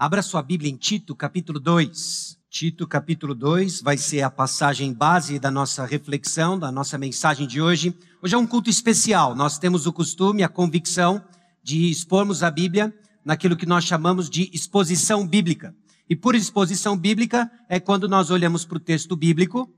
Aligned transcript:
Abra 0.00 0.22
sua 0.22 0.40
Bíblia 0.44 0.70
em 0.70 0.76
Tito, 0.76 1.12
capítulo 1.12 1.58
2. 1.58 2.38
Tito, 2.48 2.86
capítulo 2.86 3.34
2, 3.34 3.82
vai 3.82 3.98
ser 3.98 4.22
a 4.22 4.30
passagem 4.30 4.92
base 4.92 5.40
da 5.40 5.50
nossa 5.50 5.84
reflexão, 5.84 6.56
da 6.56 6.70
nossa 6.70 6.96
mensagem 6.96 7.48
de 7.48 7.60
hoje. 7.60 7.92
Hoje 8.22 8.32
é 8.32 8.38
um 8.38 8.46
culto 8.46 8.70
especial. 8.70 9.34
Nós 9.34 9.58
temos 9.58 9.88
o 9.88 9.92
costume, 9.92 10.44
a 10.44 10.48
convicção 10.48 11.20
de 11.64 11.90
expormos 11.90 12.44
a 12.44 12.50
Bíblia 12.50 12.94
naquilo 13.24 13.56
que 13.56 13.66
nós 13.66 13.82
chamamos 13.82 14.30
de 14.30 14.48
exposição 14.54 15.26
bíblica. 15.26 15.74
E 16.08 16.14
por 16.14 16.36
exposição 16.36 16.96
bíblica 16.96 17.50
é 17.68 17.80
quando 17.80 18.08
nós 18.08 18.30
olhamos 18.30 18.64
para 18.64 18.76
o 18.76 18.80
texto 18.80 19.16
bíblico, 19.16 19.68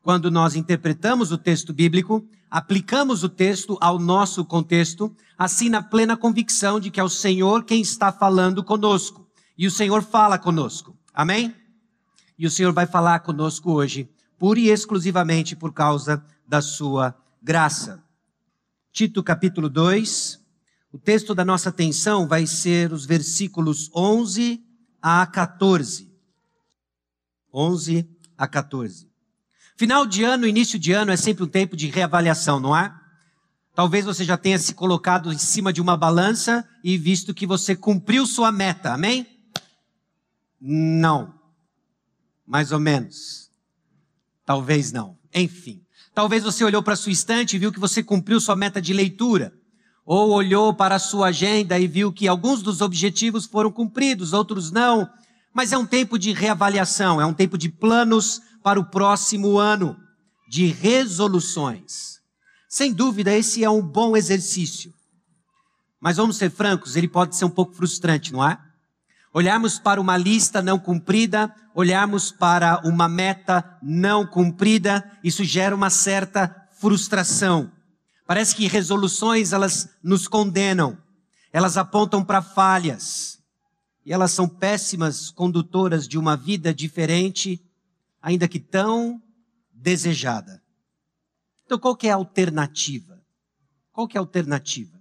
quando 0.00 0.30
nós 0.30 0.56
interpretamos 0.56 1.32
o 1.32 1.36
texto 1.36 1.74
bíblico, 1.74 2.26
aplicamos 2.50 3.22
o 3.22 3.28
texto 3.28 3.76
ao 3.78 3.98
nosso 3.98 4.42
contexto, 4.42 5.14
assim 5.36 5.68
na 5.68 5.82
plena 5.82 6.16
convicção 6.16 6.80
de 6.80 6.90
que 6.90 6.98
é 6.98 7.04
o 7.04 7.10
Senhor 7.10 7.62
quem 7.62 7.82
está 7.82 8.10
falando 8.10 8.64
conosco. 8.64 9.25
E 9.58 9.66
o 9.66 9.70
Senhor 9.70 10.02
fala 10.02 10.38
conosco. 10.38 10.96
Amém? 11.14 11.54
E 12.38 12.46
o 12.46 12.50
Senhor 12.50 12.72
vai 12.72 12.86
falar 12.86 13.20
conosco 13.20 13.72
hoje, 13.72 14.08
pura 14.38 14.60
e 14.60 14.68
exclusivamente 14.68 15.56
por 15.56 15.72
causa 15.72 16.22
da 16.46 16.60
sua 16.60 17.16
graça. 17.42 18.04
Tito 18.92 19.22
capítulo 19.22 19.70
2. 19.70 20.38
O 20.92 20.98
texto 20.98 21.34
da 21.34 21.44
nossa 21.44 21.70
atenção 21.70 22.26
vai 22.28 22.46
ser 22.46 22.92
os 22.92 23.06
versículos 23.06 23.90
11 23.94 24.62
a 25.00 25.26
14. 25.26 26.12
11 27.52 28.08
a 28.36 28.46
14. 28.46 29.08
Final 29.76 30.06
de 30.06 30.22
ano, 30.22 30.46
início 30.46 30.78
de 30.78 30.92
ano 30.92 31.12
é 31.12 31.16
sempre 31.16 31.44
um 31.44 31.48
tempo 31.48 31.76
de 31.76 31.88
reavaliação, 31.88 32.60
não 32.60 32.76
é? 32.76 32.94
Talvez 33.74 34.04
você 34.06 34.24
já 34.24 34.36
tenha 34.36 34.58
se 34.58 34.74
colocado 34.74 35.32
em 35.32 35.38
cima 35.38 35.72
de 35.72 35.80
uma 35.80 35.96
balança 35.96 36.66
e 36.82 36.96
visto 36.96 37.34
que 37.34 37.46
você 37.46 37.76
cumpriu 37.76 38.26
sua 38.26 38.50
meta, 38.50 38.92
amém? 38.92 39.35
Não. 40.60 41.34
Mais 42.46 42.72
ou 42.72 42.80
menos. 42.80 43.50
Talvez 44.44 44.92
não. 44.92 45.18
Enfim. 45.34 45.82
Talvez 46.14 46.44
você 46.44 46.64
olhou 46.64 46.82
para 46.82 46.96
sua 46.96 47.12
estante 47.12 47.56
e 47.56 47.58
viu 47.58 47.72
que 47.72 47.80
você 47.80 48.02
cumpriu 48.02 48.40
sua 48.40 48.56
meta 48.56 48.80
de 48.80 48.92
leitura. 48.92 49.52
Ou 50.04 50.30
olhou 50.30 50.72
para 50.72 50.94
a 50.94 51.00
sua 51.00 51.28
agenda 51.28 51.78
e 51.78 51.86
viu 51.86 52.12
que 52.12 52.28
alguns 52.28 52.62
dos 52.62 52.80
objetivos 52.80 53.44
foram 53.44 53.72
cumpridos, 53.72 54.32
outros 54.32 54.70
não. 54.70 55.10
Mas 55.52 55.72
é 55.72 55.78
um 55.78 55.84
tempo 55.84 56.18
de 56.18 56.32
reavaliação, 56.32 57.20
é 57.20 57.26
um 57.26 57.34
tempo 57.34 57.58
de 57.58 57.68
planos 57.68 58.40
para 58.62 58.78
o 58.78 58.84
próximo 58.84 59.58
ano, 59.58 59.96
de 60.48 60.66
resoluções. 60.66 62.20
Sem 62.68 62.92
dúvida, 62.92 63.32
esse 63.32 63.64
é 63.64 63.70
um 63.70 63.82
bom 63.82 64.16
exercício. 64.16 64.92
Mas 66.00 66.18
vamos 66.18 66.36
ser 66.36 66.50
francos, 66.50 66.94
ele 66.94 67.08
pode 67.08 67.36
ser 67.36 67.44
um 67.44 67.50
pouco 67.50 67.74
frustrante, 67.74 68.32
não 68.32 68.46
é? 68.46 68.58
Olharmos 69.36 69.78
para 69.78 70.00
uma 70.00 70.16
lista 70.16 70.62
não 70.62 70.78
cumprida, 70.78 71.54
olharmos 71.74 72.32
para 72.32 72.80
uma 72.88 73.06
meta 73.06 73.78
não 73.82 74.26
cumprida, 74.26 75.04
isso 75.22 75.44
gera 75.44 75.74
uma 75.74 75.90
certa 75.90 76.66
frustração. 76.80 77.70
Parece 78.26 78.56
que 78.56 78.66
resoluções 78.66 79.52
elas 79.52 79.90
nos 80.02 80.26
condenam, 80.26 80.96
elas 81.52 81.76
apontam 81.76 82.24
para 82.24 82.40
falhas, 82.40 83.38
e 84.06 84.10
elas 84.10 84.30
são 84.30 84.48
péssimas 84.48 85.30
condutoras 85.30 86.08
de 86.08 86.16
uma 86.16 86.34
vida 86.34 86.72
diferente 86.72 87.62
ainda 88.22 88.48
que 88.48 88.58
tão 88.58 89.20
desejada. 89.70 90.62
Então, 91.66 91.78
qual 91.78 91.94
que 91.94 92.08
é 92.08 92.10
a 92.10 92.14
alternativa? 92.14 93.22
Qual 93.92 94.08
que 94.08 94.16
é 94.16 94.18
a 94.18 94.22
alternativa? 94.22 94.95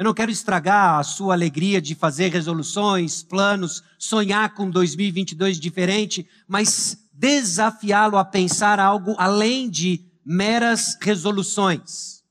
Eu 0.00 0.04
não 0.04 0.14
quero 0.14 0.30
estragar 0.30 0.98
a 0.98 1.02
sua 1.02 1.34
alegria 1.34 1.78
de 1.78 1.94
fazer 1.94 2.28
resoluções, 2.28 3.22
planos, 3.22 3.84
sonhar 3.98 4.54
com 4.54 4.70
2022 4.70 5.60
diferente, 5.60 6.26
mas 6.48 7.06
desafiá-lo 7.12 8.16
a 8.16 8.24
pensar 8.24 8.80
algo 8.80 9.14
além 9.18 9.68
de 9.68 10.02
meras 10.24 10.96
resoluções. 11.02 12.24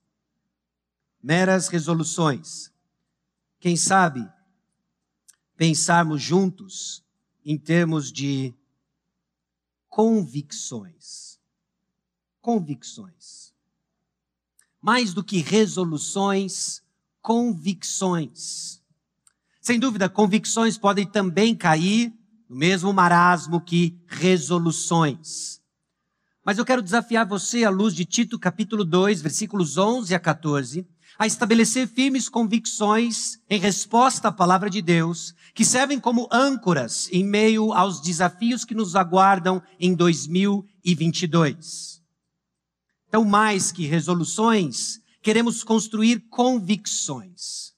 Meras 1.21 1.67
resoluções. 1.67 2.71
Quem 3.59 3.77
sabe 3.77 4.27
pensarmos 5.55 6.23
juntos 6.23 7.03
em 7.45 7.55
termos 7.55 8.11
de 8.11 8.51
convicções. 9.87 11.39
Convicções. 12.41 13.53
Mais 14.81 15.13
do 15.13 15.23
que 15.23 15.37
resoluções, 15.37 16.81
convicções. 17.21 18.81
Sem 19.61 19.79
dúvida, 19.79 20.09
convicções 20.09 20.77
podem 20.77 21.05
também 21.05 21.55
cair 21.55 22.13
no 22.49 22.55
mesmo 22.55 22.91
marasmo 22.91 23.61
que 23.61 24.01
resoluções. 24.07 25.61
Mas 26.43 26.57
eu 26.57 26.65
quero 26.65 26.81
desafiar 26.81 27.27
você, 27.27 27.63
à 27.63 27.69
luz 27.69 27.93
de 27.93 28.05
Tito 28.05 28.39
capítulo 28.39 28.83
2, 28.83 29.21
versículos 29.21 29.77
11 29.77 30.15
a 30.15 30.19
14, 30.19 30.87
a 31.19 31.27
estabelecer 31.27 31.87
firmes 31.87 32.27
convicções 32.29 33.39
em 33.49 33.59
resposta 33.59 34.29
à 34.29 34.31
palavra 34.31 34.69
de 34.69 34.81
Deus, 34.81 35.35
que 35.53 35.65
servem 35.65 35.99
como 35.99 36.29
âncoras 36.31 37.09
em 37.11 37.25
meio 37.25 37.73
aos 37.73 38.01
desafios 38.01 38.63
que 38.63 38.73
nos 38.73 38.95
aguardam 38.95 39.61
em 39.79 39.93
2022. 39.93 42.01
Então, 43.07 43.25
mais 43.25 43.71
que 43.71 43.85
resoluções, 43.85 45.01
queremos 45.21 45.63
construir 45.63 46.19
convicções. 46.29 47.73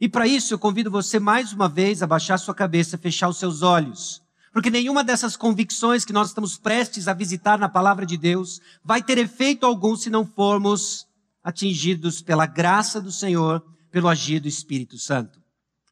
E 0.00 0.08
para 0.08 0.26
isso 0.26 0.52
eu 0.52 0.58
convido 0.58 0.90
você 0.90 1.20
mais 1.20 1.52
uma 1.52 1.68
vez 1.68 2.02
a 2.02 2.06
baixar 2.06 2.36
sua 2.38 2.54
cabeça, 2.54 2.98
fechar 2.98 3.28
os 3.28 3.38
seus 3.38 3.62
olhos. 3.62 4.20
Porque 4.52 4.68
nenhuma 4.68 5.02
dessas 5.02 5.36
convicções 5.36 6.04
que 6.04 6.12
nós 6.12 6.28
estamos 6.28 6.58
prestes 6.58 7.08
a 7.08 7.14
visitar 7.14 7.58
na 7.58 7.68
palavra 7.68 8.04
de 8.04 8.16
Deus 8.18 8.60
vai 8.84 9.02
ter 9.02 9.16
efeito 9.16 9.64
algum 9.64 9.96
se 9.96 10.10
não 10.10 10.26
formos 10.26 11.06
atingidos 11.42 12.20
pela 12.20 12.46
graça 12.46 13.00
do 13.00 13.10
Senhor, 13.10 13.64
pelo 13.90 14.08
agir 14.08 14.40
do 14.40 14.48
Espírito 14.48 14.98
Santo. 14.98 15.40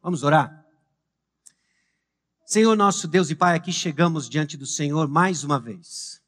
Vamos 0.03 0.23
orar? 0.23 0.65
Senhor 2.45 2.77
nosso 2.77 3.07
Deus 3.07 3.31
e 3.31 3.35
Pai, 3.37 3.55
aqui 3.55 3.73
chegamos 3.73 4.29
diante 4.29 4.57
do 4.57 4.67
Senhor 4.67 5.07
mais 5.07 5.45
uma 5.45 5.61
vez, 5.61 6.21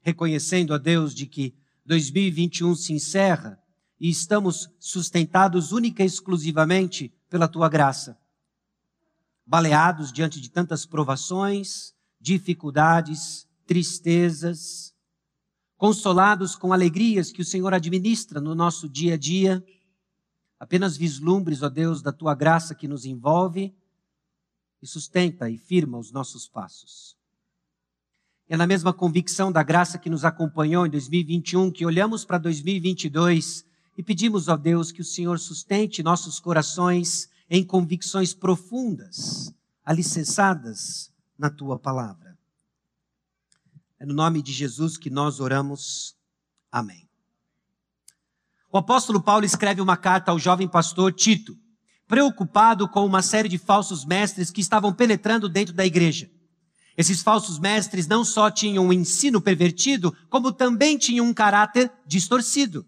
reconhecendo 0.00 0.72
a 0.72 0.78
Deus 0.78 1.14
de 1.14 1.26
que 1.26 1.54
2021 1.88 2.76
se 2.76 2.92
encerra 2.92 3.58
e 3.98 4.10
estamos 4.10 4.68
sustentados 4.78 5.72
única 5.72 6.02
e 6.02 6.06
exclusivamente 6.06 7.10
pela 7.30 7.48
tua 7.48 7.66
graça. 7.66 8.20
Baleados 9.46 10.12
diante 10.12 10.38
de 10.38 10.50
tantas 10.50 10.84
provações, 10.84 11.94
dificuldades, 12.20 13.48
tristezas, 13.66 14.94
consolados 15.78 16.54
com 16.54 16.74
alegrias 16.74 17.32
que 17.32 17.40
o 17.40 17.44
Senhor 17.44 17.72
administra 17.72 18.38
no 18.38 18.54
nosso 18.54 18.86
dia 18.86 19.14
a 19.14 19.16
dia, 19.16 19.64
apenas 20.60 20.94
vislumbres, 20.94 21.62
ó 21.62 21.70
Deus, 21.70 22.02
da 22.02 22.12
tua 22.12 22.34
graça 22.34 22.74
que 22.74 22.86
nos 22.86 23.06
envolve 23.06 23.74
e 24.82 24.86
sustenta 24.86 25.48
e 25.48 25.56
firma 25.56 25.96
os 25.96 26.12
nossos 26.12 26.46
passos. 26.46 27.17
É 28.48 28.56
na 28.56 28.66
mesma 28.66 28.94
convicção 28.94 29.52
da 29.52 29.62
graça 29.62 29.98
que 29.98 30.08
nos 30.08 30.24
acompanhou 30.24 30.86
em 30.86 30.90
2021 30.90 31.70
que 31.70 31.84
olhamos 31.84 32.24
para 32.24 32.38
2022 32.38 33.62
e 33.96 34.02
pedimos, 34.02 34.48
ó 34.48 34.56
Deus, 34.56 34.90
que 34.90 35.02
o 35.02 35.04
Senhor 35.04 35.38
sustente 35.38 36.02
nossos 36.02 36.40
corações 36.40 37.28
em 37.50 37.62
convicções 37.62 38.32
profundas, 38.32 39.52
alicerçadas 39.84 41.12
na 41.38 41.50
tua 41.50 41.78
palavra. 41.78 42.38
É 43.98 44.06
no 44.06 44.14
nome 44.14 44.40
de 44.40 44.52
Jesus 44.52 44.96
que 44.96 45.10
nós 45.10 45.40
oramos. 45.40 46.16
Amém. 46.72 47.06
O 48.72 48.78
apóstolo 48.78 49.20
Paulo 49.20 49.44
escreve 49.44 49.82
uma 49.82 49.96
carta 49.96 50.30
ao 50.30 50.38
jovem 50.38 50.68
pastor 50.68 51.12
Tito, 51.12 51.54
preocupado 52.06 52.88
com 52.88 53.04
uma 53.04 53.20
série 53.20 53.48
de 53.48 53.58
falsos 53.58 54.06
mestres 54.06 54.50
que 54.50 54.62
estavam 54.62 54.94
penetrando 54.94 55.50
dentro 55.50 55.74
da 55.74 55.84
igreja. 55.84 56.30
Esses 56.98 57.22
falsos 57.22 57.60
mestres 57.60 58.08
não 58.08 58.24
só 58.24 58.50
tinham 58.50 58.84
um 58.84 58.92
ensino 58.92 59.40
pervertido, 59.40 60.12
como 60.28 60.50
também 60.50 60.98
tinham 60.98 61.24
um 61.26 61.32
caráter 61.32 61.92
distorcido. 62.04 62.84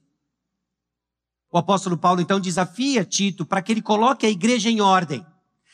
O 1.48 1.56
apóstolo 1.56 1.96
Paulo 1.96 2.20
então 2.20 2.40
desafia 2.40 3.04
Tito 3.04 3.46
para 3.46 3.62
que 3.62 3.70
ele 3.70 3.80
coloque 3.80 4.26
a 4.26 4.28
igreja 4.28 4.68
em 4.68 4.80
ordem. 4.80 5.24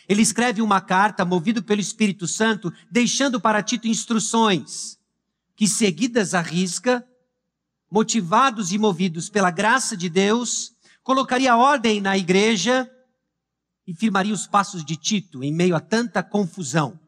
Ele 0.06 0.20
escreve 0.20 0.60
uma 0.60 0.82
carta 0.82 1.24
movido 1.24 1.62
pelo 1.62 1.80
Espírito 1.80 2.28
Santo, 2.28 2.70
deixando 2.90 3.40
para 3.40 3.62
Tito 3.62 3.88
instruções 3.88 4.98
que, 5.56 5.66
seguidas 5.66 6.34
à 6.34 6.42
risca, 6.42 7.02
motivados 7.90 8.70
e 8.70 8.76
movidos 8.76 9.30
pela 9.30 9.50
graça 9.50 9.96
de 9.96 10.10
Deus, 10.10 10.74
colocaria 11.02 11.56
ordem 11.56 12.02
na 12.02 12.18
igreja 12.18 12.86
e 13.86 13.94
firmaria 13.94 14.34
os 14.34 14.46
passos 14.46 14.84
de 14.84 14.94
Tito 14.94 15.42
em 15.42 15.54
meio 15.54 15.74
a 15.74 15.80
tanta 15.80 16.22
confusão. 16.22 17.00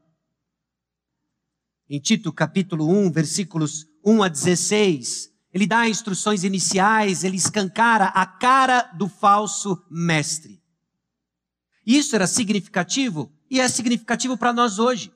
Em 1.90 1.98
Tito 1.98 2.30
capítulo 2.30 2.86
1, 2.86 3.10
versículos 3.10 3.86
1 4.04 4.22
a 4.22 4.28
16, 4.28 5.30
ele 5.54 5.66
dá 5.66 5.88
instruções 5.88 6.44
iniciais, 6.44 7.24
ele 7.24 7.38
escancara 7.38 8.06
a 8.06 8.26
cara 8.26 8.82
do 8.98 9.08
falso 9.08 9.82
mestre. 9.90 10.62
Isso 11.86 12.14
era 12.14 12.26
significativo 12.26 13.32
e 13.50 13.58
é 13.58 13.66
significativo 13.66 14.36
para 14.36 14.52
nós 14.52 14.78
hoje. 14.78 15.10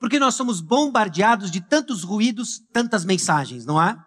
Porque 0.00 0.18
nós 0.18 0.34
somos 0.34 0.62
bombardeados 0.62 1.50
de 1.50 1.60
tantos 1.60 2.02
ruídos, 2.04 2.62
tantas 2.72 3.04
mensagens, 3.04 3.66
não 3.66 3.82
é? 3.82 4.02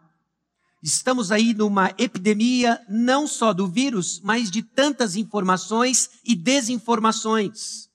Estamos 0.81 1.31
aí 1.31 1.53
numa 1.53 1.93
epidemia 1.99 2.83
não 2.89 3.27
só 3.27 3.53
do 3.53 3.67
vírus, 3.67 4.19
mas 4.23 4.49
de 4.49 4.63
tantas 4.63 5.15
informações 5.15 6.09
e 6.25 6.33
desinformações. 6.33 7.90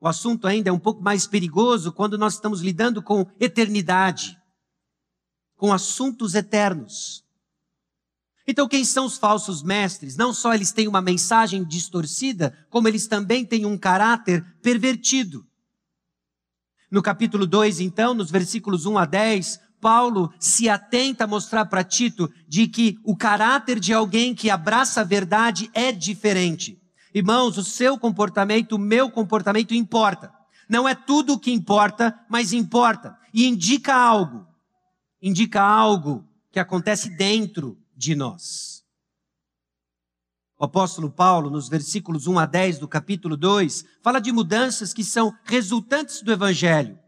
O 0.00 0.08
assunto 0.08 0.46
ainda 0.46 0.70
é 0.70 0.72
um 0.72 0.78
pouco 0.78 1.02
mais 1.02 1.26
perigoso 1.26 1.92
quando 1.92 2.16
nós 2.16 2.34
estamos 2.34 2.62
lidando 2.62 3.02
com 3.02 3.26
eternidade, 3.38 4.38
com 5.56 5.72
assuntos 5.72 6.34
eternos. 6.34 7.22
Então, 8.46 8.66
quem 8.66 8.82
são 8.82 9.04
os 9.04 9.18
falsos 9.18 9.62
mestres? 9.62 10.16
Não 10.16 10.32
só 10.32 10.54
eles 10.54 10.72
têm 10.72 10.88
uma 10.88 11.02
mensagem 11.02 11.62
distorcida, 11.62 12.66
como 12.70 12.88
eles 12.88 13.06
também 13.06 13.44
têm 13.44 13.66
um 13.66 13.76
caráter 13.76 14.42
pervertido. 14.62 15.46
No 16.90 17.02
capítulo 17.02 17.46
2, 17.46 17.78
então, 17.78 18.14
nos 18.14 18.30
versículos 18.30 18.86
1 18.86 18.98
a 18.98 19.04
10, 19.04 19.60
Paulo 19.80 20.32
se 20.40 20.68
atenta 20.68 21.24
a 21.24 21.26
mostrar 21.26 21.66
para 21.66 21.84
Tito 21.84 22.28
de 22.48 22.66
que 22.66 22.98
o 23.04 23.14
caráter 23.14 23.78
de 23.78 23.92
alguém 23.92 24.34
que 24.34 24.48
abraça 24.48 25.02
a 25.02 25.04
verdade 25.04 25.70
é 25.74 25.92
diferente. 25.92 26.79
Irmãos, 27.14 27.58
o 27.58 27.64
seu 27.64 27.98
comportamento, 27.98 28.72
o 28.72 28.78
meu 28.78 29.10
comportamento 29.10 29.74
importa. 29.74 30.32
Não 30.68 30.88
é 30.88 30.94
tudo 30.94 31.34
o 31.34 31.38
que 31.38 31.50
importa, 31.50 32.18
mas 32.28 32.52
importa. 32.52 33.18
E 33.34 33.46
indica 33.46 33.94
algo. 33.94 34.46
Indica 35.20 35.60
algo 35.60 36.24
que 36.50 36.58
acontece 36.58 37.10
dentro 37.10 37.78
de 37.96 38.14
nós. 38.14 38.84
O 40.58 40.64
apóstolo 40.64 41.10
Paulo, 41.10 41.50
nos 41.50 41.68
versículos 41.68 42.26
1 42.26 42.38
a 42.38 42.46
10 42.46 42.78
do 42.78 42.88
capítulo 42.88 43.36
2, 43.36 43.84
fala 44.02 44.20
de 44.20 44.30
mudanças 44.30 44.92
que 44.92 45.02
são 45.02 45.34
resultantes 45.44 46.22
do 46.22 46.30
evangelho 46.30 46.98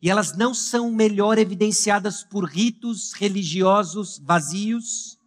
e 0.00 0.08
elas 0.08 0.36
não 0.36 0.54
são 0.54 0.90
melhor 0.90 1.38
evidenciadas 1.38 2.22
por 2.22 2.44
ritos 2.44 3.12
religiosos 3.12 4.18
vazios, 4.18 5.17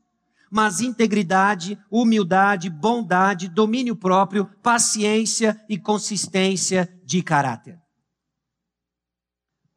mas 0.51 0.81
integridade, 0.81 1.79
humildade, 1.89 2.69
bondade, 2.69 3.47
domínio 3.47 3.95
próprio, 3.95 4.45
paciência 4.61 5.63
e 5.69 5.79
consistência 5.79 6.93
de 7.05 7.23
caráter. 7.23 7.81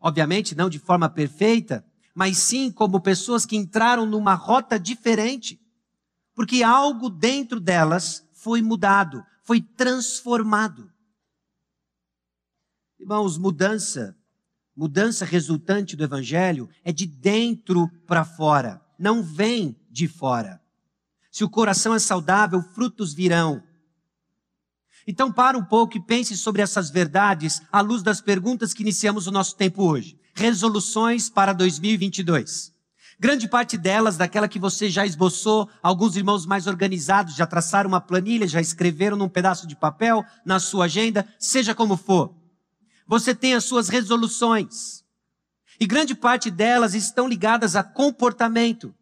Obviamente, 0.01 0.57
não 0.57 0.69
de 0.69 0.81
forma 0.81 1.09
perfeita, 1.09 1.87
mas 2.13 2.39
sim 2.39 2.73
como 2.73 3.01
pessoas 3.01 3.47
que 3.47 3.57
entraram 3.57 4.05
numa 4.05 4.35
rota 4.35 4.79
diferente, 4.79 5.61
porque 6.35 6.65
algo 6.65 7.09
dentro 7.09 7.61
delas 7.61 8.29
foi 8.33 8.61
mudado, 8.61 9.25
foi 9.45 9.61
transformado. 9.61 10.93
Irmãos, 12.99 13.39
mudança 13.39 14.17
mudança 14.77 15.25
resultante 15.25 15.95
do 15.95 16.03
evangelho 16.03 16.69
é 16.83 16.91
de 16.91 17.07
dentro 17.07 17.89
para 18.09 18.25
fora, 18.25 18.85
não 18.99 19.23
vem 19.23 19.77
de 19.89 20.09
fora. 20.09 20.64
Se 21.35 21.43
o 21.43 21.51
coração 21.51 21.93
é 21.93 21.99
saudável, 21.99 22.63
frutos 22.63 23.13
virão. 23.13 23.61
Então, 25.05 25.33
para 25.33 25.59
um 25.59 25.65
pouco 25.65 25.97
e 25.97 26.01
pense 26.01 26.37
sobre 26.37 26.63
essas 26.63 26.91
verdades 26.91 27.61
à 27.73 27.81
luz 27.81 28.05
das 28.05 28.21
perguntas 28.21 28.73
que 28.73 28.85
iniciamos 28.85 29.27
o 29.27 29.33
nosso 29.33 29.57
tempo 29.57 29.83
hoje. 29.83 30.17
Resoluções 30.33 31.29
para 31.29 31.53
2022. 31.53 32.73
Grande 33.19 33.49
parte 33.49 33.77
delas, 33.77 34.17
daquela 34.17 34.47
que 34.47 34.61
você 34.61 34.89
já 34.89 35.05
esboçou, 35.05 35.69
alguns 35.83 36.15
irmãos 36.15 36.47
mais 36.47 36.69
organizados 36.69 37.35
já 37.35 37.49
traçaram 37.49 37.89
uma 37.89 38.01
planilha, 38.01 38.47
já 38.47 38.61
escreveram 38.61 39.17
num 39.17 39.29
pedaço 39.29 39.67
de 39.67 39.75
papel, 39.75 40.25
na 40.47 40.61
sua 40.61 40.85
agenda, 40.85 41.27
seja 41.37 41.75
como 41.75 41.97
for. 41.97 42.33
Você 43.09 43.35
tem 43.35 43.55
as 43.55 43.65
suas 43.65 43.89
resoluções. 43.89 45.03
E 45.81 45.85
grande 45.85 46.15
parte 46.15 46.49
delas 46.49 46.95
estão 46.95 47.27
ligadas 47.27 47.75
a 47.75 47.83
comportamento. 47.83 48.95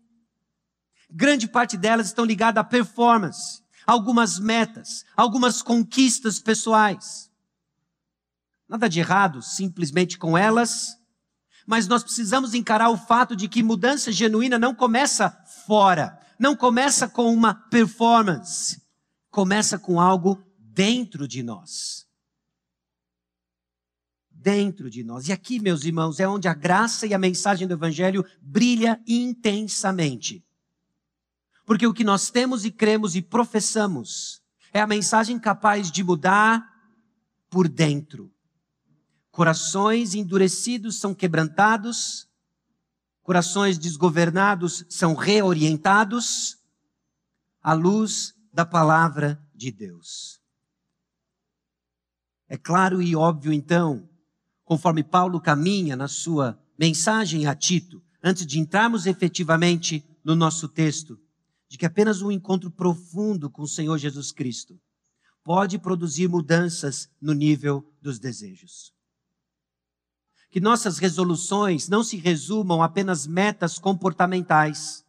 Grande 1.14 1.46
parte 1.46 1.76
delas 1.76 2.06
estão 2.06 2.24
ligadas 2.24 2.62
a 2.62 2.64
performance, 2.64 3.62
algumas 3.86 4.38
metas, 4.38 5.04
algumas 5.14 5.60
conquistas 5.60 6.38
pessoais. 6.38 7.30
Nada 8.66 8.88
de 8.88 9.00
errado 9.00 9.42
simplesmente 9.42 10.16
com 10.16 10.38
elas, 10.38 10.96
mas 11.66 11.86
nós 11.86 12.02
precisamos 12.02 12.54
encarar 12.54 12.88
o 12.88 12.96
fato 12.96 13.36
de 13.36 13.46
que 13.46 13.62
mudança 13.62 14.10
genuína 14.10 14.58
não 14.58 14.74
começa 14.74 15.30
fora, 15.66 16.18
não 16.38 16.56
começa 16.56 17.06
com 17.06 17.30
uma 17.30 17.52
performance, 17.54 18.80
começa 19.30 19.78
com 19.78 20.00
algo 20.00 20.42
dentro 20.58 21.28
de 21.28 21.42
nós 21.42 22.10
dentro 24.42 24.90
de 24.90 25.04
nós. 25.04 25.28
E 25.28 25.32
aqui, 25.32 25.60
meus 25.60 25.84
irmãos, 25.84 26.18
é 26.18 26.26
onde 26.26 26.48
a 26.48 26.54
graça 26.54 27.06
e 27.06 27.14
a 27.14 27.18
mensagem 27.18 27.68
do 27.68 27.74
Evangelho 27.74 28.26
brilha 28.40 29.00
intensamente. 29.06 30.44
Porque 31.64 31.86
o 31.86 31.94
que 31.94 32.04
nós 32.04 32.30
temos 32.30 32.64
e 32.64 32.70
cremos 32.70 33.14
e 33.14 33.22
professamos 33.22 34.42
é 34.72 34.80
a 34.80 34.86
mensagem 34.86 35.38
capaz 35.38 35.90
de 35.90 36.02
mudar 36.02 36.66
por 37.48 37.68
dentro. 37.68 38.32
Corações 39.30 40.14
endurecidos 40.14 40.98
são 40.98 41.14
quebrantados, 41.14 42.28
corações 43.22 43.78
desgovernados 43.78 44.84
são 44.88 45.14
reorientados 45.14 46.58
à 47.62 47.72
luz 47.72 48.34
da 48.52 48.66
palavra 48.66 49.42
de 49.54 49.70
Deus. 49.70 50.40
É 52.48 52.58
claro 52.58 53.00
e 53.00 53.16
óbvio, 53.16 53.52
então, 53.52 54.06
conforme 54.64 55.02
Paulo 55.02 55.40
caminha 55.40 55.96
na 55.96 56.08
sua 56.08 56.60
mensagem 56.78 57.46
a 57.46 57.54
Tito, 57.54 58.02
antes 58.22 58.46
de 58.46 58.58
entrarmos 58.58 59.06
efetivamente 59.06 60.04
no 60.22 60.34
nosso 60.34 60.68
texto, 60.68 61.18
de 61.72 61.78
que 61.78 61.86
apenas 61.86 62.20
um 62.20 62.30
encontro 62.30 62.70
profundo 62.70 63.48
com 63.48 63.62
o 63.62 63.66
Senhor 63.66 63.96
Jesus 63.96 64.30
Cristo 64.30 64.78
pode 65.42 65.78
produzir 65.78 66.28
mudanças 66.28 67.08
no 67.18 67.32
nível 67.32 67.82
dos 67.98 68.18
desejos. 68.18 68.92
Que 70.50 70.60
nossas 70.60 70.98
resoluções 70.98 71.88
não 71.88 72.04
se 72.04 72.18
resumam 72.18 72.82
a 72.82 72.84
apenas 72.84 73.26
metas 73.26 73.78
comportamentais, 73.78 75.02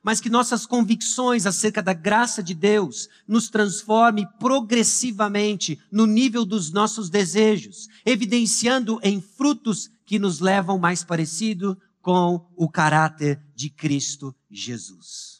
mas 0.00 0.20
que 0.20 0.30
nossas 0.30 0.64
convicções 0.64 1.46
acerca 1.46 1.82
da 1.82 1.94
graça 1.94 2.44
de 2.44 2.54
Deus 2.54 3.08
nos 3.26 3.48
transforme 3.48 4.24
progressivamente 4.38 5.80
no 5.90 6.06
nível 6.06 6.44
dos 6.44 6.70
nossos 6.70 7.10
desejos, 7.10 7.88
evidenciando 8.06 9.00
em 9.02 9.20
frutos 9.20 9.90
que 10.06 10.16
nos 10.16 10.38
levam 10.38 10.78
mais 10.78 11.02
parecido 11.02 11.76
com 12.00 12.48
o 12.56 12.70
caráter 12.70 13.42
de 13.52 13.68
Cristo 13.68 14.32
Jesus. 14.48 15.37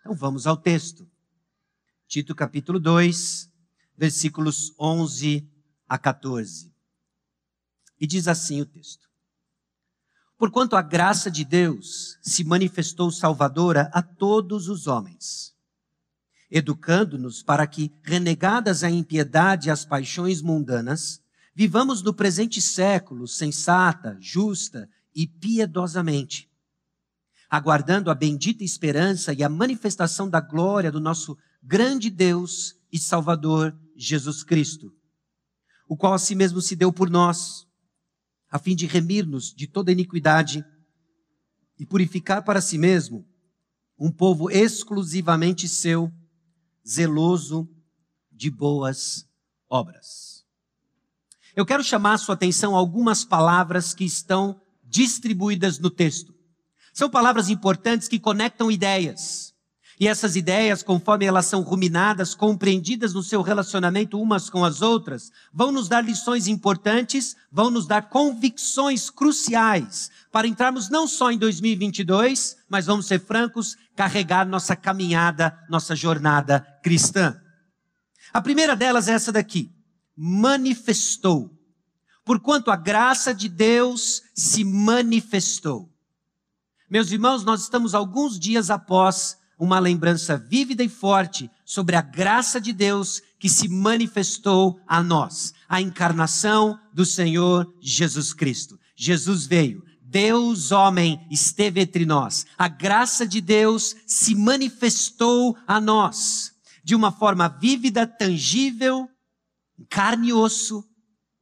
Então 0.00 0.14
vamos 0.14 0.46
ao 0.46 0.56
texto. 0.56 1.08
Tito 2.06 2.34
capítulo 2.34 2.78
2, 2.78 3.50
versículos 3.96 4.72
11 4.78 5.46
a 5.88 5.98
14. 5.98 6.72
E 8.00 8.06
diz 8.06 8.28
assim 8.28 8.60
o 8.60 8.66
texto: 8.66 9.08
Porquanto 10.38 10.76
a 10.76 10.82
graça 10.82 11.30
de 11.30 11.44
Deus 11.44 12.16
se 12.22 12.44
manifestou 12.44 13.10
salvadora 13.10 13.90
a 13.92 14.00
todos 14.00 14.68
os 14.68 14.86
homens, 14.86 15.54
educando-nos 16.50 17.42
para 17.42 17.66
que, 17.66 17.92
renegadas 18.02 18.84
a 18.84 18.90
impiedade 18.90 19.68
e 19.68 19.70
as 19.70 19.84
paixões 19.84 20.40
mundanas, 20.40 21.20
vivamos 21.54 22.02
no 22.02 22.14
presente 22.14 22.62
século 22.62 23.26
sensata, 23.26 24.16
justa 24.20 24.88
e 25.14 25.26
piedosamente, 25.26 26.47
aguardando 27.48 28.10
a 28.10 28.14
bendita 28.14 28.62
esperança 28.62 29.32
e 29.32 29.42
a 29.42 29.48
manifestação 29.48 30.28
da 30.28 30.40
glória 30.40 30.92
do 30.92 31.00
nosso 31.00 31.36
grande 31.62 32.10
Deus 32.10 32.76
e 32.92 32.98
Salvador 32.98 33.76
Jesus 33.96 34.42
Cristo, 34.42 34.92
o 35.88 35.96
qual 35.96 36.14
a 36.14 36.18
si 36.18 36.34
mesmo 36.34 36.60
se 36.60 36.76
deu 36.76 36.92
por 36.92 37.08
nós 37.10 37.66
a 38.50 38.58
fim 38.58 38.74
de 38.74 38.86
remir-nos 38.86 39.54
de 39.54 39.66
toda 39.66 39.92
iniquidade 39.92 40.64
e 41.78 41.84
purificar 41.84 42.42
para 42.42 42.60
si 42.60 42.78
mesmo 42.78 43.26
um 43.98 44.10
povo 44.10 44.50
exclusivamente 44.50 45.68
seu, 45.68 46.12
zeloso 46.86 47.68
de 48.30 48.50
boas 48.50 49.28
obras. 49.68 50.46
Eu 51.54 51.66
quero 51.66 51.82
chamar 51.82 52.14
a 52.14 52.18
sua 52.18 52.34
atenção 52.34 52.74
a 52.74 52.78
algumas 52.78 53.24
palavras 53.24 53.92
que 53.92 54.04
estão 54.04 54.60
distribuídas 54.84 55.78
no 55.78 55.90
texto. 55.90 56.37
São 56.98 57.08
palavras 57.08 57.48
importantes 57.48 58.08
que 58.08 58.18
conectam 58.18 58.72
ideias. 58.72 59.54
E 60.00 60.08
essas 60.08 60.34
ideias, 60.34 60.82
conforme 60.82 61.26
elas 61.26 61.46
são 61.46 61.62
ruminadas, 61.62 62.34
compreendidas 62.34 63.14
no 63.14 63.22
seu 63.22 63.40
relacionamento 63.40 64.20
umas 64.20 64.50
com 64.50 64.64
as 64.64 64.82
outras, 64.82 65.30
vão 65.54 65.70
nos 65.70 65.86
dar 65.86 66.04
lições 66.04 66.48
importantes, 66.48 67.36
vão 67.52 67.70
nos 67.70 67.86
dar 67.86 68.08
convicções 68.08 69.10
cruciais 69.10 70.10
para 70.32 70.48
entrarmos 70.48 70.90
não 70.90 71.06
só 71.06 71.30
em 71.30 71.38
2022, 71.38 72.56
mas 72.68 72.86
vamos 72.86 73.06
ser 73.06 73.20
francos, 73.20 73.76
carregar 73.94 74.44
nossa 74.44 74.74
caminhada, 74.74 75.56
nossa 75.70 75.94
jornada 75.94 76.66
cristã. 76.82 77.40
A 78.32 78.42
primeira 78.42 78.74
delas 78.74 79.06
é 79.06 79.12
essa 79.12 79.30
daqui: 79.30 79.70
manifestou. 80.16 81.48
Porquanto 82.24 82.72
a 82.72 82.76
graça 82.76 83.32
de 83.32 83.48
Deus 83.48 84.20
se 84.34 84.64
manifestou. 84.64 85.96
Meus 86.90 87.12
irmãos, 87.12 87.44
nós 87.44 87.62
estamos 87.62 87.94
alguns 87.94 88.38
dias 88.38 88.70
após 88.70 89.36
uma 89.58 89.78
lembrança 89.78 90.38
vívida 90.38 90.82
e 90.82 90.88
forte 90.88 91.50
sobre 91.62 91.94
a 91.94 92.00
graça 92.00 92.58
de 92.58 92.72
Deus 92.72 93.20
que 93.38 93.48
se 93.48 93.68
manifestou 93.68 94.80
a 94.86 95.02
nós, 95.02 95.52
a 95.68 95.82
encarnação 95.82 96.80
do 96.94 97.04
Senhor 97.04 97.70
Jesus 97.78 98.32
Cristo. 98.32 98.78
Jesus 98.96 99.44
veio, 99.44 99.84
Deus 100.00 100.72
homem 100.72 101.20
esteve 101.30 101.82
entre 101.82 102.06
nós. 102.06 102.46
A 102.56 102.68
graça 102.68 103.26
de 103.26 103.42
Deus 103.42 103.94
se 104.06 104.34
manifestou 104.34 105.58
a 105.66 105.78
nós 105.78 106.52
de 106.82 106.94
uma 106.94 107.12
forma 107.12 107.48
vívida, 107.48 108.06
tangível, 108.06 109.06
carne 109.90 110.28
e 110.28 110.32
osso. 110.32 110.82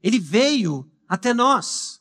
Ele 0.03 0.19
veio 0.19 0.91
até 1.09 1.33
nós. 1.33 2.01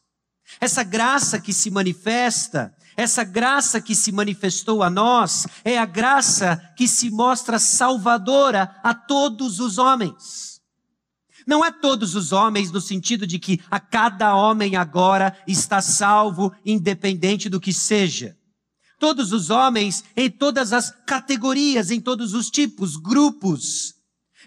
Essa 0.60 0.84
graça 0.84 1.40
que 1.40 1.54
se 1.54 1.70
manifesta, 1.70 2.75
essa 2.98 3.24
graça 3.24 3.82
que 3.82 3.96
se 3.96 4.12
manifestou 4.12 4.82
a 4.82 4.90
nós, 4.90 5.46
é 5.64 5.78
a 5.78 5.86
graça 5.86 6.58
que 6.76 6.88
se 6.88 7.10
mostra 7.10 7.60
salvadora 7.60 8.76
a 8.84 8.94
todos 8.94 9.60
os 9.60 9.78
homens. 9.78 10.62
Não 11.46 11.64
é 11.64 11.72
todos 11.72 12.16
os 12.16 12.32
homens 12.32 12.72
no 12.72 12.82
sentido 12.82 13.28
de 13.28 13.38
que 13.38 13.62
a 13.70 13.80
cada 13.80 14.36
homem 14.36 14.76
agora 14.76 15.38
está 15.48 15.82
salvo, 15.82 16.52
independente 16.66 17.50
do 17.50 17.60
que 17.60 17.72
seja. 17.72 18.36
Todos 18.98 19.32
os 19.32 19.50
homens, 19.50 20.04
em 20.16 20.30
todas 20.30 20.74
as 20.74 20.90
categorias, 21.06 21.92
em 21.92 22.00
todos 22.00 22.34
os 22.34 22.50
tipos, 22.50 22.96
grupos. 22.96 23.94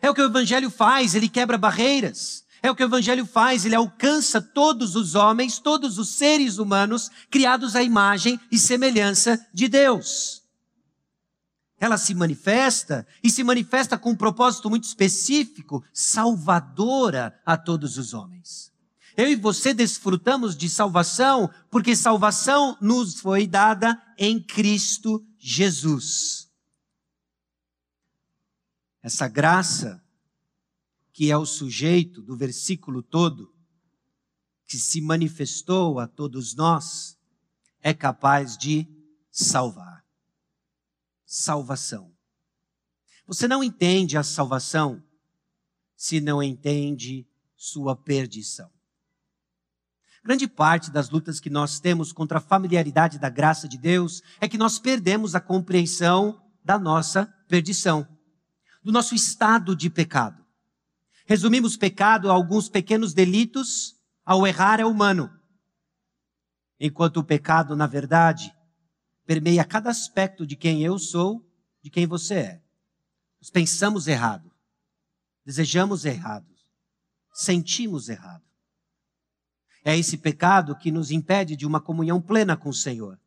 É 0.00 0.10
o 0.10 0.14
que 0.14 0.22
o 0.22 0.26
Evangelho 0.26 0.70
faz, 0.70 1.14
ele 1.14 1.28
quebra 1.28 1.58
barreiras. 1.58 2.44
É 2.62 2.70
o 2.70 2.74
que 2.74 2.82
o 2.82 2.86
Evangelho 2.86 3.24
faz, 3.24 3.64
ele 3.64 3.74
alcança 3.74 4.40
todos 4.40 4.96
os 4.96 5.14
homens, 5.14 5.58
todos 5.58 5.98
os 5.98 6.08
seres 6.10 6.58
humanos 6.58 7.10
criados 7.30 7.76
à 7.76 7.82
imagem 7.82 8.40
e 8.50 8.58
semelhança 8.58 9.44
de 9.52 9.68
Deus. 9.68 10.42
Ela 11.80 11.96
se 11.96 12.12
manifesta 12.14 13.06
e 13.22 13.30
se 13.30 13.44
manifesta 13.44 13.96
com 13.96 14.10
um 14.10 14.16
propósito 14.16 14.68
muito 14.68 14.84
específico, 14.84 15.84
salvadora 15.92 17.40
a 17.46 17.56
todos 17.56 17.96
os 17.96 18.12
homens. 18.12 18.72
Eu 19.16 19.28
e 19.28 19.36
você 19.36 19.72
desfrutamos 19.72 20.56
de 20.56 20.68
salvação 20.68 21.50
porque 21.70 21.94
salvação 21.94 22.76
nos 22.80 23.20
foi 23.20 23.46
dada 23.46 24.00
em 24.16 24.40
Cristo 24.40 25.24
Jesus. 25.38 26.48
Essa 29.02 29.28
graça 29.28 30.02
que 31.18 31.32
é 31.32 31.36
o 31.36 31.44
sujeito 31.44 32.22
do 32.22 32.36
versículo 32.36 33.02
todo, 33.02 33.52
que 34.64 34.78
se 34.78 35.00
manifestou 35.00 35.98
a 35.98 36.06
todos 36.06 36.54
nós, 36.54 37.18
é 37.82 37.92
capaz 37.92 38.56
de 38.56 38.86
salvar. 39.28 40.04
Salvação. 41.26 42.14
Você 43.26 43.48
não 43.48 43.64
entende 43.64 44.16
a 44.16 44.22
salvação 44.22 45.02
se 45.96 46.20
não 46.20 46.40
entende 46.40 47.26
sua 47.56 47.96
perdição. 47.96 48.70
Grande 50.22 50.46
parte 50.46 50.88
das 50.88 51.10
lutas 51.10 51.40
que 51.40 51.50
nós 51.50 51.80
temos 51.80 52.12
contra 52.12 52.38
a 52.38 52.40
familiaridade 52.40 53.18
da 53.18 53.28
graça 53.28 53.66
de 53.66 53.76
Deus 53.76 54.22
é 54.40 54.48
que 54.48 54.56
nós 54.56 54.78
perdemos 54.78 55.34
a 55.34 55.40
compreensão 55.40 56.40
da 56.64 56.78
nossa 56.78 57.26
perdição, 57.48 58.06
do 58.84 58.92
nosso 58.92 59.16
estado 59.16 59.74
de 59.74 59.90
pecado. 59.90 60.37
Resumimos 61.28 61.76
pecado 61.76 62.30
a 62.30 62.32
alguns 62.32 62.70
pequenos 62.70 63.12
delitos, 63.12 63.94
ao 64.24 64.46
errar 64.46 64.80
é 64.80 64.86
humano. 64.86 65.30
Enquanto 66.80 67.18
o 67.18 67.24
pecado, 67.24 67.76
na 67.76 67.86
verdade, 67.86 68.50
permeia 69.26 69.62
cada 69.62 69.90
aspecto 69.90 70.46
de 70.46 70.56
quem 70.56 70.82
eu 70.82 70.98
sou, 70.98 71.46
de 71.82 71.90
quem 71.90 72.06
você 72.06 72.34
é. 72.34 72.62
Nós 73.38 73.50
pensamos 73.50 74.06
errado, 74.08 74.50
desejamos 75.44 76.06
errado, 76.06 76.48
sentimos 77.34 78.08
errado. 78.08 78.44
É 79.84 79.94
esse 79.94 80.16
pecado 80.16 80.74
que 80.78 80.90
nos 80.90 81.10
impede 81.10 81.56
de 81.56 81.66
uma 81.66 81.78
comunhão 81.78 82.22
plena 82.22 82.56
com 82.56 82.70
o 82.70 82.74
Senhor, 82.74 83.20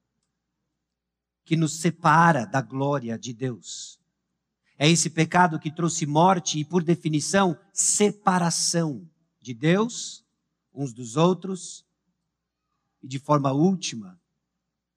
que 1.45 1.55
nos 1.55 1.79
separa 1.79 2.47
da 2.47 2.63
glória 2.63 3.15
de 3.15 3.31
Deus. 3.31 4.00
É 4.83 4.89
esse 4.89 5.11
pecado 5.11 5.59
que 5.59 5.69
trouxe 5.69 6.07
morte 6.07 6.57
e, 6.57 6.65
por 6.65 6.83
definição, 6.83 7.55
separação 7.71 9.07
de 9.39 9.53
Deus, 9.53 10.25
uns 10.73 10.91
dos 10.91 11.15
outros, 11.15 11.85
e 12.99 13.07
de 13.07 13.19
forma 13.19 13.51
última, 13.51 14.19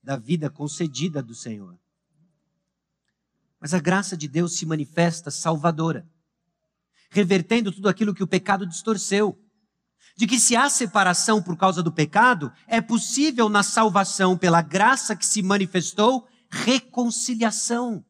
da 0.03 0.17
vida 0.17 0.49
concedida 0.49 1.23
do 1.23 1.35
Senhor. 1.35 1.79
Mas 3.61 3.75
a 3.75 3.79
graça 3.79 4.17
de 4.17 4.27
Deus 4.27 4.57
se 4.57 4.65
manifesta 4.65 5.31
salvadora, 5.31 6.09
revertendo 7.11 7.71
tudo 7.71 7.87
aquilo 7.87 8.15
que 8.15 8.23
o 8.23 8.27
pecado 8.27 8.67
distorceu. 8.67 9.39
De 10.17 10.27
que 10.27 10.41
se 10.41 10.57
há 10.57 10.71
separação 10.71 11.43
por 11.43 11.59
causa 11.59 11.83
do 11.83 11.93
pecado, 11.93 12.51
é 12.67 12.81
possível 12.81 13.51
na 13.51 13.63
salvação, 13.63 14.35
pela 14.35 14.63
graça 14.63 15.15
que 15.15 15.27
se 15.27 15.43
manifestou, 15.43 16.27
reconciliação. 16.49 18.03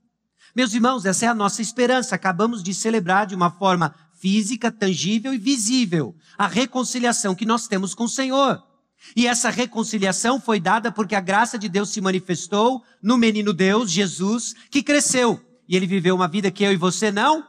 Meus 0.55 0.73
irmãos, 0.73 1.05
essa 1.05 1.27
é 1.27 1.29
a 1.29 1.35
nossa 1.35 1.61
esperança. 1.61 2.15
Acabamos 2.15 2.63
de 2.63 2.73
celebrar 2.73 3.27
de 3.27 3.35
uma 3.35 3.51
forma 3.51 3.95
física, 4.15 4.71
tangível 4.71 5.35
e 5.35 5.39
visível 5.39 6.15
a 6.39 6.47
reconciliação 6.47 7.35
que 7.35 7.45
nós 7.45 7.67
temos 7.67 7.95
com 7.95 8.05
o 8.05 8.09
Senhor. 8.09 8.63
E 9.17 9.27
essa 9.27 9.51
reconciliação 9.51 10.41
foi 10.41 10.61
dada 10.61 10.91
porque 10.91 11.15
a 11.15 11.21
graça 11.21 11.59
de 11.59 11.69
Deus 11.69 11.91
se 11.91 12.01
manifestou 12.01 12.83
no 13.03 13.19
menino 13.19 13.53
Deus, 13.53 13.91
Jesus, 13.91 14.55
que 14.71 14.83
cresceu. 14.83 15.41
E 15.69 15.77
ele 15.77 15.87
viveu 15.87 16.15
uma 16.15 16.29
vida 16.29 16.51
que 16.51 16.65
eu 16.65 16.73
e 16.73 16.77
você 16.77 17.11
não 17.11 17.47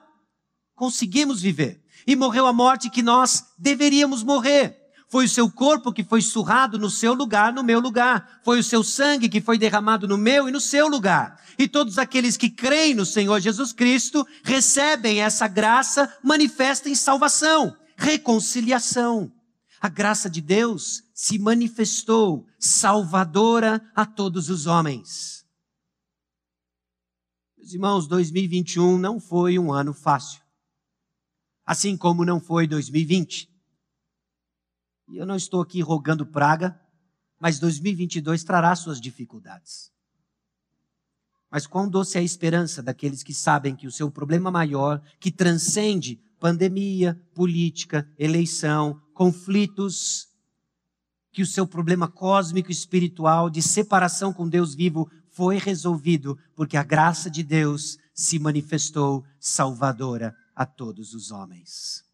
conseguimos 0.76 1.42
viver. 1.42 1.82
E 2.08 2.16
morreu 2.16 2.46
a 2.46 2.54
morte 2.54 2.90
que 2.90 3.02
nós 3.02 3.46
deveríamos 3.58 4.24
morrer. 4.24 4.85
Foi 5.08 5.26
o 5.26 5.30
seu 5.30 5.50
corpo 5.50 5.94
que 5.94 6.04
foi 6.04 6.22
surrado 6.22 6.80
no 6.80 6.90
seu 6.90 7.14
lugar, 7.14 7.54
no 7.54 7.64
meu 7.64 7.80
lugar. 7.80 8.40
Foi 8.44 8.60
o 8.60 8.64
seu 8.64 8.84
sangue 8.84 9.30
que 9.30 9.40
foi 9.40 9.58
derramado 9.58 10.08
no 10.08 10.18
meu 10.18 10.50
e 10.50 10.52
no 10.52 10.60
seu 10.60 10.88
lugar. 10.88 11.40
E 11.58 11.68
todos 11.68 11.98
aqueles 11.98 12.36
que 12.36 12.50
creem 12.50 12.94
no 12.94 13.06
Senhor 13.06 13.40
Jesus 13.40 13.72
Cristo 13.72 14.26
recebem 14.44 15.22
essa 15.22 15.48
graça 15.48 16.12
manifesta 16.24 16.90
em 16.90 16.96
salvação, 16.96 17.76
reconciliação. 17.96 19.32
A 19.80 19.88
graça 19.88 20.30
de 20.30 20.42
Deus 20.42 21.04
se 21.14 21.38
manifestou 21.38 22.46
salvadora 22.60 23.82
a 23.96 24.06
todos 24.06 24.50
os 24.50 24.66
homens. 24.66 25.46
Meus 27.58 27.74
irmãos, 27.74 28.08
2021 28.08 28.98
não 28.98 29.20
foi 29.20 29.58
um 29.60 29.72
ano 29.72 29.94
fácil. 29.94 30.42
Assim 31.66 31.96
como 31.96 32.26
não 32.26 32.40
foi 32.40 32.68
2020. 32.68 33.55
E 35.08 35.18
eu 35.18 35.26
não 35.26 35.36
estou 35.36 35.62
aqui 35.62 35.82
rogando 35.82 36.26
praga, 36.26 36.80
mas 37.40 37.60
2022 37.60 38.44
trará 38.44 38.76
suas 38.76 39.00
dificuldades. 39.00 39.92
Mas 41.50 41.68
quão 41.68 41.88
doce 41.88 42.18
é 42.18 42.22
a 42.22 42.24
esperança 42.24 42.82
daqueles 42.82 43.24
que 43.24 43.34
sabem 43.34 43.76
que 43.76 43.88
o 43.88 43.92
seu 43.92 44.10
problema 44.10 44.50
maior, 44.50 45.02
que 45.20 45.32
transcende 45.32 46.20
pandemia, 46.40 47.20
política, 47.34 48.10
eleição, 48.18 49.02
conflitos, 49.14 50.28
que 51.32 51.42
o 51.42 51.46
seu 51.46 51.68
problema 51.68 52.08
cósmico 52.08 52.72
espiritual 52.72 53.50
de 53.50 53.62
separação 53.62 54.34
com 54.34 54.48
Deus 54.48 54.74
vivo 54.74 55.10
foi 55.30 55.58
resolvido 55.58 56.38
porque 56.56 56.78
a 56.78 56.84
graça 56.84 57.30
de 57.30 57.44
Deus 57.44 57.98
se 58.14 58.40
manifestou 58.40 59.26
salvadora 59.38 60.34
a 60.56 60.66
todos 60.66 61.14
os 61.14 61.32
homens. 61.32 62.06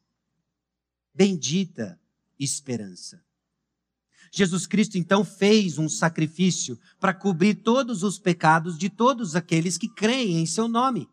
Bendita 1.14 2.01
esperança. 2.44 3.24
Jesus 4.32 4.66
Cristo 4.66 4.98
então 4.98 5.26
fez 5.26 5.78
um 5.78 5.90
sacrifício 5.90 6.80
para 7.00 7.14
cobrir 7.14 7.56
todos 7.56 8.02
os 8.02 8.18
pecados 8.18 8.78
de 8.78 8.90
todos 8.90 9.36
aqueles 9.36 9.78
que 9.78 9.90
creem 9.90 10.40
em 10.40 10.46
seu 10.46 10.68
nome. 10.68 11.10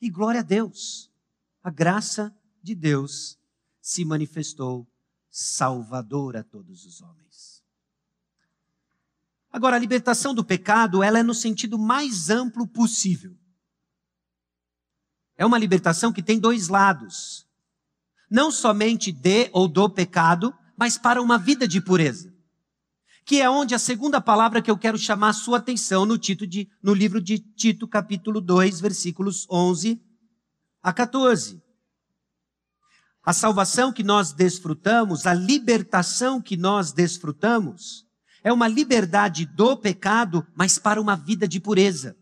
E 0.00 0.08
glória 0.08 0.40
a 0.40 0.42
Deus, 0.42 1.10
a 1.62 1.70
graça 1.70 2.34
de 2.62 2.74
Deus 2.74 3.38
se 3.80 4.04
manifestou 4.04 4.86
salvador 5.30 6.36
a 6.36 6.42
todos 6.42 6.86
os 6.86 7.02
homens. 7.02 7.62
Agora, 9.52 9.76
a 9.76 9.78
libertação 9.78 10.34
do 10.34 10.44
pecado, 10.44 11.02
ela 11.02 11.18
é 11.18 11.22
no 11.22 11.34
sentido 11.34 11.78
mais 11.78 12.30
amplo 12.30 12.66
possível. 12.66 13.36
É 15.36 15.44
uma 15.44 15.58
libertação 15.58 16.12
que 16.12 16.22
tem 16.22 16.38
dois 16.38 16.68
lados 16.68 17.45
não 18.30 18.50
somente 18.50 19.12
de 19.12 19.48
ou 19.52 19.68
do 19.68 19.88
pecado, 19.88 20.54
mas 20.76 20.98
para 20.98 21.22
uma 21.22 21.38
vida 21.38 21.66
de 21.66 21.80
pureza. 21.80 22.32
Que 23.24 23.40
é 23.40 23.50
onde 23.50 23.74
a 23.74 23.78
segunda 23.78 24.20
palavra 24.20 24.62
que 24.62 24.70
eu 24.70 24.78
quero 24.78 24.98
chamar 24.98 25.30
a 25.30 25.34
sua 25.34 25.58
atenção 25.58 26.04
no, 26.04 26.16
de, 26.18 26.68
no 26.82 26.94
livro 26.94 27.20
de 27.20 27.38
Tito, 27.38 27.88
capítulo 27.88 28.40
2, 28.40 28.80
versículos 28.80 29.46
11 29.50 30.00
a 30.82 30.92
14. 30.92 31.60
A 33.24 33.32
salvação 33.32 33.92
que 33.92 34.04
nós 34.04 34.32
desfrutamos, 34.32 35.26
a 35.26 35.34
libertação 35.34 36.40
que 36.40 36.56
nós 36.56 36.92
desfrutamos, 36.92 38.06
é 38.44 38.52
uma 38.52 38.68
liberdade 38.68 39.44
do 39.44 39.76
pecado, 39.76 40.46
mas 40.54 40.78
para 40.78 41.00
uma 41.00 41.16
vida 41.16 41.48
de 41.48 41.58
pureza. 41.58 42.16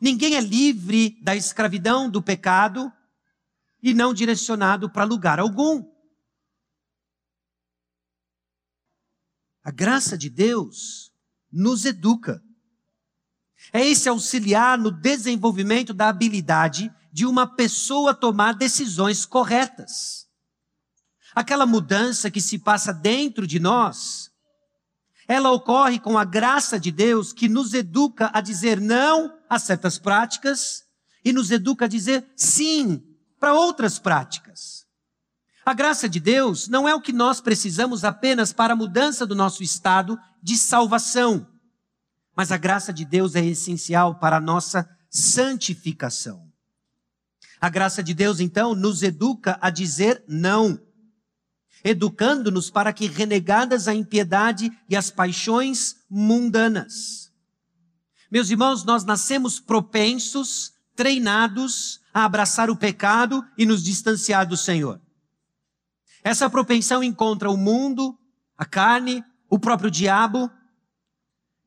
Ninguém 0.00 0.34
é 0.34 0.40
livre 0.40 1.16
da 1.22 1.36
escravidão 1.36 2.10
do 2.10 2.20
pecado 2.20 2.92
e 3.82 3.94
não 3.94 4.12
direcionado 4.12 4.90
para 4.90 5.04
lugar 5.04 5.38
algum. 5.38 5.84
A 9.62 9.70
graça 9.70 10.16
de 10.16 10.30
Deus 10.30 11.12
nos 11.52 11.84
educa. 11.84 12.42
É 13.72 13.84
esse 13.84 14.08
auxiliar 14.08 14.78
no 14.78 14.90
desenvolvimento 14.90 15.92
da 15.92 16.08
habilidade 16.08 16.92
de 17.12 17.26
uma 17.26 17.46
pessoa 17.46 18.14
tomar 18.14 18.54
decisões 18.54 19.26
corretas 19.26 20.28
aquela 21.38 21.66
mudança 21.66 22.30
que 22.30 22.40
se 22.40 22.58
passa 22.58 22.92
dentro 22.92 23.46
de 23.46 23.60
nós, 23.60 24.30
ela 25.26 25.50
ocorre 25.50 26.00
com 26.00 26.18
a 26.18 26.24
graça 26.24 26.80
de 26.80 26.90
Deus 26.90 27.32
que 27.32 27.48
nos 27.48 27.74
educa 27.74 28.30
a 28.32 28.40
dizer 28.40 28.80
não 28.80 29.38
a 29.48 29.58
certas 29.58 29.98
práticas 29.98 30.84
e 31.24 31.32
nos 31.32 31.50
educa 31.50 31.84
a 31.84 31.88
dizer 31.88 32.26
sim 32.34 33.02
para 33.38 33.54
outras 33.54 33.98
práticas. 33.98 34.86
A 35.64 35.74
graça 35.74 36.08
de 36.08 36.18
Deus 36.18 36.68
não 36.68 36.88
é 36.88 36.94
o 36.94 37.00
que 37.00 37.12
nós 37.12 37.40
precisamos 37.40 38.04
apenas 38.04 38.52
para 38.52 38.72
a 38.72 38.76
mudança 38.76 39.26
do 39.26 39.34
nosso 39.34 39.62
estado 39.62 40.18
de 40.42 40.56
salvação, 40.56 41.46
mas 42.34 42.50
a 42.50 42.56
graça 42.56 42.92
de 42.92 43.04
Deus 43.04 43.34
é 43.34 43.44
essencial 43.44 44.14
para 44.14 44.36
a 44.36 44.40
nossa 44.40 44.88
santificação. 45.10 46.48
A 47.60 47.68
graça 47.68 48.02
de 48.02 48.14
Deus, 48.14 48.40
então, 48.40 48.74
nos 48.74 49.02
educa 49.02 49.58
a 49.60 49.68
dizer 49.68 50.24
não 50.28 50.80
educando-nos 51.84 52.70
para 52.70 52.92
que, 52.92 53.06
renegadas 53.06 53.88
a 53.88 53.94
impiedade 53.94 54.70
e 54.88 54.96
as 54.96 55.10
paixões 55.10 55.96
mundanas. 56.08 57.32
Meus 58.30 58.50
irmãos, 58.50 58.84
nós 58.84 59.04
nascemos 59.04 59.58
propensos, 59.58 60.72
treinados 60.94 62.00
a 62.20 62.24
abraçar 62.24 62.70
o 62.70 62.76
pecado 62.76 63.44
e 63.56 63.64
nos 63.64 63.82
distanciar 63.82 64.46
do 64.46 64.56
Senhor. 64.56 65.00
Essa 66.22 66.50
propensão 66.50 67.02
encontra 67.02 67.50
o 67.50 67.56
mundo, 67.56 68.18
a 68.56 68.64
carne, 68.64 69.24
o 69.48 69.58
próprio 69.58 69.90
diabo, 69.90 70.50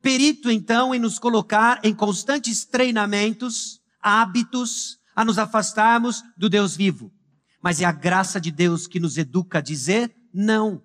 perito 0.02 0.50
então 0.52 0.94
em 0.94 1.00
nos 1.00 1.18
colocar 1.18 1.80
em 1.84 1.94
constantes 1.94 2.66
treinamentos, 2.66 3.82
hábitos, 4.02 5.00
a 5.16 5.24
nos 5.24 5.38
afastarmos 5.38 6.24
do 6.38 6.50
Deus 6.50 6.76
vivo 6.76 7.12
mas 7.62 7.80
é 7.80 7.86
a 7.86 7.92
graça 7.92 8.42
de 8.42 8.52
Deus 8.52 8.88
que 8.88 9.00
nos 9.00 9.18
educa 9.18 9.60
a 9.60 9.62
dizer 9.62 10.14
não. 10.34 10.84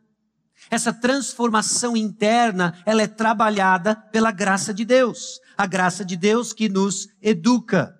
Essa 0.70 0.92
transformação 0.92 1.96
interna, 1.96 2.74
ela 2.84 3.02
é 3.02 3.06
trabalhada 3.06 3.94
pela 3.94 4.30
graça 4.30 4.74
de 4.74 4.84
Deus. 4.84 5.40
A 5.56 5.66
graça 5.66 6.04
de 6.04 6.16
Deus 6.16 6.52
que 6.52 6.68
nos 6.68 7.08
educa. 7.22 7.95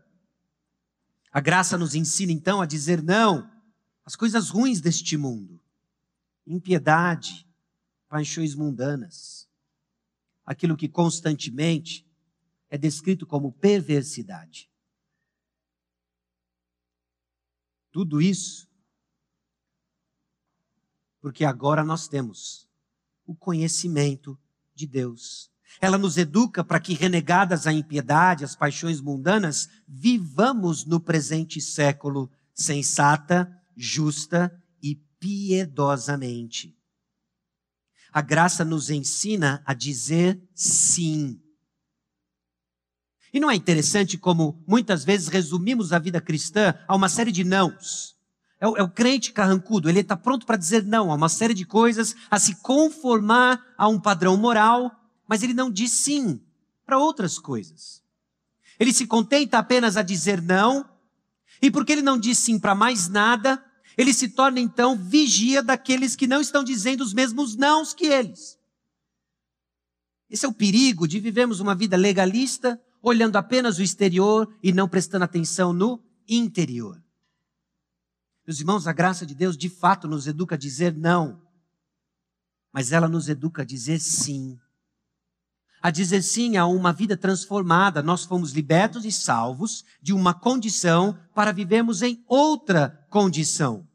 A 1.36 1.40
graça 1.42 1.76
nos 1.76 1.94
ensina 1.94 2.32
então 2.32 2.62
a 2.62 2.66
dizer 2.66 3.02
não 3.02 3.46
às 4.06 4.16
coisas 4.16 4.48
ruins 4.48 4.80
deste 4.80 5.18
mundo. 5.18 5.60
Impiedade, 6.46 7.46
paixões 8.08 8.54
mundanas. 8.54 9.46
Aquilo 10.46 10.78
que 10.78 10.88
constantemente 10.88 12.08
é 12.70 12.78
descrito 12.78 13.26
como 13.26 13.52
perversidade. 13.52 14.70
Tudo 17.92 18.22
isso 18.22 18.66
porque 21.20 21.44
agora 21.44 21.84
nós 21.84 22.08
temos 22.08 22.66
o 23.26 23.36
conhecimento 23.36 24.40
de 24.74 24.86
Deus. 24.86 25.52
Ela 25.80 25.98
nos 25.98 26.16
educa 26.16 26.64
para 26.64 26.80
que, 26.80 26.94
renegadas 26.94 27.66
a 27.66 27.72
impiedade, 27.72 28.44
as 28.44 28.56
paixões 28.56 29.00
mundanas, 29.00 29.68
vivamos 29.86 30.84
no 30.84 31.00
presente 31.00 31.60
século 31.60 32.30
sensata, 32.54 33.50
justa 33.76 34.50
e 34.82 34.94
piedosamente. 35.20 36.74
A 38.10 38.22
graça 38.22 38.64
nos 38.64 38.88
ensina 38.88 39.62
a 39.66 39.74
dizer 39.74 40.40
sim. 40.54 41.38
E 43.32 43.38
não 43.38 43.50
é 43.50 43.54
interessante 43.54 44.16
como 44.16 44.64
muitas 44.66 45.04
vezes 45.04 45.28
resumimos 45.28 45.92
a 45.92 45.98
vida 45.98 46.20
cristã 46.22 46.74
a 46.88 46.96
uma 46.96 47.10
série 47.10 47.30
de 47.30 47.44
nãos? 47.44 48.16
É 48.58 48.66
o, 48.66 48.76
é 48.78 48.82
o 48.82 48.88
crente 48.88 49.32
carrancudo, 49.32 49.90
ele 49.90 50.00
está 50.00 50.16
pronto 50.16 50.46
para 50.46 50.56
dizer 50.56 50.82
não 50.82 51.12
a 51.12 51.14
uma 51.14 51.28
série 51.28 51.52
de 51.52 51.66
coisas, 51.66 52.16
a 52.30 52.38
se 52.38 52.54
conformar 52.62 53.62
a 53.76 53.86
um 53.86 54.00
padrão 54.00 54.38
moral, 54.38 54.90
mas 55.26 55.42
ele 55.42 55.54
não 55.54 55.70
diz 55.70 55.90
sim 55.92 56.40
para 56.84 56.98
outras 56.98 57.38
coisas. 57.38 58.02
Ele 58.78 58.92
se 58.92 59.06
contenta 59.06 59.58
apenas 59.58 59.96
a 59.96 60.02
dizer 60.02 60.40
não, 60.40 60.88
e 61.60 61.70
porque 61.70 61.92
ele 61.92 62.02
não 62.02 62.18
diz 62.18 62.38
sim 62.38 62.58
para 62.58 62.74
mais 62.74 63.08
nada, 63.08 63.64
ele 63.96 64.12
se 64.12 64.28
torna 64.28 64.60
então 64.60 64.96
vigia 64.96 65.62
daqueles 65.62 66.14
que 66.14 66.26
não 66.26 66.40
estão 66.40 66.62
dizendo 66.62 67.02
os 67.02 67.14
mesmos 67.14 67.56
nãos 67.56 67.94
que 67.94 68.06
eles. 68.06 68.58
Esse 70.28 70.44
é 70.44 70.48
o 70.48 70.52
perigo 70.52 71.06
de 71.06 71.20
vivermos 71.20 71.60
uma 71.60 71.74
vida 71.74 71.96
legalista, 71.96 72.80
olhando 73.00 73.36
apenas 73.36 73.78
o 73.78 73.82
exterior 73.82 74.52
e 74.62 74.72
não 74.72 74.88
prestando 74.88 75.24
atenção 75.24 75.72
no 75.72 76.02
interior. 76.28 77.02
Meus 78.46 78.60
irmãos, 78.60 78.86
a 78.86 78.92
graça 78.92 79.24
de 79.24 79.34
Deus 79.34 79.56
de 79.56 79.68
fato 79.68 80.06
nos 80.06 80.26
educa 80.26 80.54
a 80.56 80.58
dizer 80.58 80.94
não, 80.94 81.40
mas 82.72 82.92
ela 82.92 83.08
nos 83.08 83.28
educa 83.28 83.62
a 83.62 83.64
dizer 83.64 83.98
sim. 83.98 84.58
A 85.82 85.90
dizer 85.90 86.22
sim 86.22 86.56
a 86.56 86.66
uma 86.66 86.92
vida 86.92 87.16
transformada. 87.16 88.02
Nós 88.02 88.24
fomos 88.24 88.52
libertos 88.52 89.04
e 89.04 89.12
salvos 89.12 89.84
de 90.02 90.12
uma 90.12 90.34
condição 90.34 91.18
para 91.34 91.52
vivermos 91.52 92.02
em 92.02 92.24
outra 92.26 93.06
condição. 93.10 93.86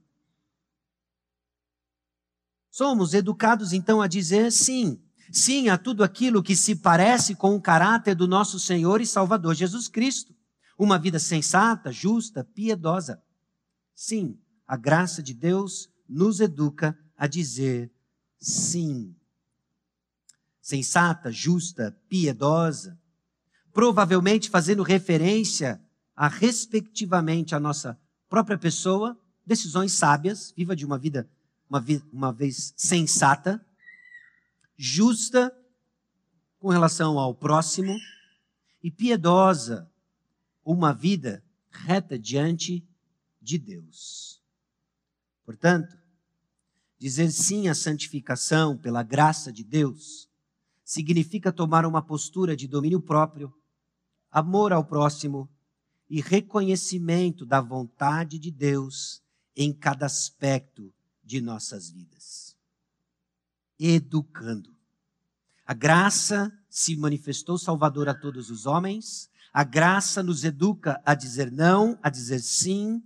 Somos 2.69 3.13
educados 3.13 3.73
então 3.73 4.01
a 4.01 4.07
dizer 4.07 4.51
sim. 4.51 5.01
Sim 5.31 5.69
a 5.69 5.77
tudo 5.77 6.03
aquilo 6.03 6.43
que 6.43 6.55
se 6.55 6.75
parece 6.75 7.35
com 7.35 7.55
o 7.55 7.61
caráter 7.61 8.15
do 8.15 8.27
nosso 8.27 8.59
Senhor 8.59 9.01
e 9.01 9.05
Salvador 9.05 9.55
Jesus 9.55 9.87
Cristo. 9.87 10.33
Uma 10.77 10.97
vida 10.97 11.19
sensata, 11.19 11.91
justa, 11.91 12.43
piedosa. 12.43 13.21
Sim, 13.93 14.37
a 14.65 14.75
graça 14.77 15.21
de 15.21 15.33
Deus 15.33 15.89
nos 16.07 16.39
educa 16.39 16.97
a 17.17 17.27
dizer 17.27 17.91
sim. 18.39 19.15
Sensata, 20.61 21.31
justa, 21.31 21.97
piedosa, 22.07 22.97
provavelmente 23.73 24.49
fazendo 24.49 24.83
referência 24.83 25.81
a, 26.15 26.27
respectivamente, 26.27 27.55
a 27.55 27.59
nossa 27.59 27.99
própria 28.29 28.57
pessoa, 28.57 29.19
decisões 29.45 29.93
sábias, 29.93 30.53
viva 30.55 30.75
de 30.75 30.85
uma 30.85 30.97
vida, 30.97 31.27
uma, 31.69 31.79
vi, 31.79 32.03
uma 32.11 32.31
vez 32.31 32.73
sensata, 32.77 33.65
justa 34.77 35.55
com 36.59 36.69
relação 36.69 37.17
ao 37.17 37.33
próximo 37.33 37.97
e 38.83 38.91
piedosa, 38.91 39.89
uma 40.63 40.93
vida 40.93 41.43
reta 41.69 42.19
diante 42.19 42.87
de 43.41 43.57
Deus. 43.57 44.41
Portanto, 45.43 45.97
dizer 46.99 47.31
sim 47.31 47.67
à 47.67 47.73
santificação 47.73 48.77
pela 48.77 49.01
graça 49.01 49.51
de 49.51 49.63
Deus 49.63 50.30
significa 50.91 51.53
tomar 51.53 51.85
uma 51.85 52.01
postura 52.01 52.53
de 52.53 52.67
domínio 52.67 52.99
próprio, 52.99 53.53
amor 54.29 54.73
ao 54.73 54.83
próximo 54.83 55.49
e 56.09 56.19
reconhecimento 56.19 57.45
da 57.45 57.61
vontade 57.61 58.37
de 58.37 58.51
Deus 58.51 59.23
em 59.55 59.71
cada 59.71 60.05
aspecto 60.05 60.93
de 61.23 61.39
nossas 61.39 61.89
vidas. 61.89 62.57
Educando. 63.79 64.75
A 65.65 65.73
graça 65.73 66.51
se 66.69 66.97
manifestou 66.97 67.57
salvador 67.57 68.09
a 68.09 68.13
todos 68.13 68.49
os 68.49 68.65
homens, 68.65 69.29
a 69.53 69.63
graça 69.63 70.21
nos 70.21 70.43
educa 70.43 71.01
a 71.05 71.15
dizer 71.15 71.49
não, 71.49 71.97
a 72.03 72.09
dizer 72.09 72.41
sim, 72.41 73.01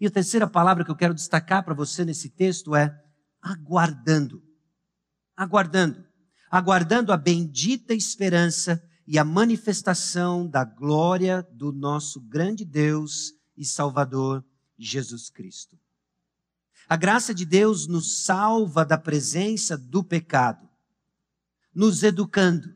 e 0.00 0.06
a 0.08 0.10
terceira 0.10 0.48
palavra 0.48 0.84
que 0.84 0.90
eu 0.90 0.96
quero 0.96 1.14
destacar 1.14 1.64
para 1.64 1.74
você 1.74 2.04
nesse 2.04 2.28
texto 2.28 2.74
é 2.74 3.00
aguardando. 3.40 4.42
Aguardando. 5.36 6.12
Aguardando 6.54 7.12
a 7.12 7.16
bendita 7.16 7.94
esperança 7.94 8.80
e 9.08 9.18
a 9.18 9.24
manifestação 9.24 10.46
da 10.46 10.62
glória 10.62 11.42
do 11.50 11.72
nosso 11.72 12.20
grande 12.20 12.64
Deus 12.64 13.32
e 13.56 13.64
Salvador 13.64 14.44
Jesus 14.78 15.28
Cristo. 15.28 15.76
A 16.88 16.94
graça 16.94 17.34
de 17.34 17.44
Deus 17.44 17.88
nos 17.88 18.22
salva 18.22 18.84
da 18.84 18.96
presença 18.96 19.76
do 19.76 20.04
pecado, 20.04 20.70
nos 21.74 22.04
educando 22.04 22.72